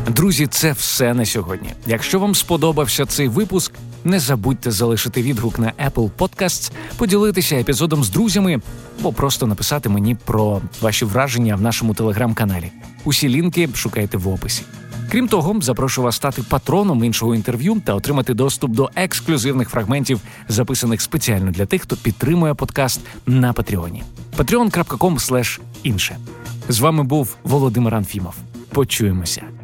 Друзі, 0.08 0.46
це 0.46 0.72
все 0.72 1.14
на 1.14 1.24
сьогодні. 1.24 1.68
Якщо 1.86 2.20
вам 2.20 2.34
сподобався 2.34 3.06
цей 3.06 3.28
випуск, 3.28 3.72
не 4.06 4.20
забудьте 4.20 4.70
залишити 4.70 5.22
відгук 5.22 5.58
на 5.58 5.72
Apple 5.86 6.10
Podcasts, 6.18 6.72
поділитися 6.96 7.56
епізодом 7.56 8.04
з 8.04 8.10
друзями 8.10 8.60
або 9.00 9.12
просто 9.12 9.46
написати 9.46 9.88
мені 9.88 10.14
про 10.14 10.60
ваші 10.80 11.04
враження 11.04 11.56
в 11.56 11.60
нашому 11.60 11.94
телеграм-каналі. 11.94 12.72
Усі 13.04 13.28
лінки 13.28 13.68
шукайте 13.74 14.18
в 14.18 14.28
описі. 14.28 14.62
Крім 15.10 15.28
того, 15.28 15.60
запрошую 15.60 16.04
вас 16.04 16.16
стати 16.16 16.42
патроном 16.42 17.04
іншого 17.04 17.34
інтерв'ю 17.34 17.82
та 17.84 17.94
отримати 17.94 18.34
доступ 18.34 18.70
до 18.70 18.90
ексклюзивних 18.94 19.68
фрагментів, 19.68 20.20
записаних 20.48 21.00
спеціально 21.00 21.50
для 21.50 21.66
тих, 21.66 21.82
хто 21.82 21.96
підтримує 21.96 22.54
подкаст 22.54 23.00
на 23.26 23.52
Патреоні. 23.52 24.02
patreon.com 24.36 25.60
інше. 25.82 26.16
З 26.68 26.80
вами 26.80 27.02
був 27.02 27.36
Володимир 27.44 27.94
Анфімов. 27.94 28.34
Почуємося. 28.68 29.55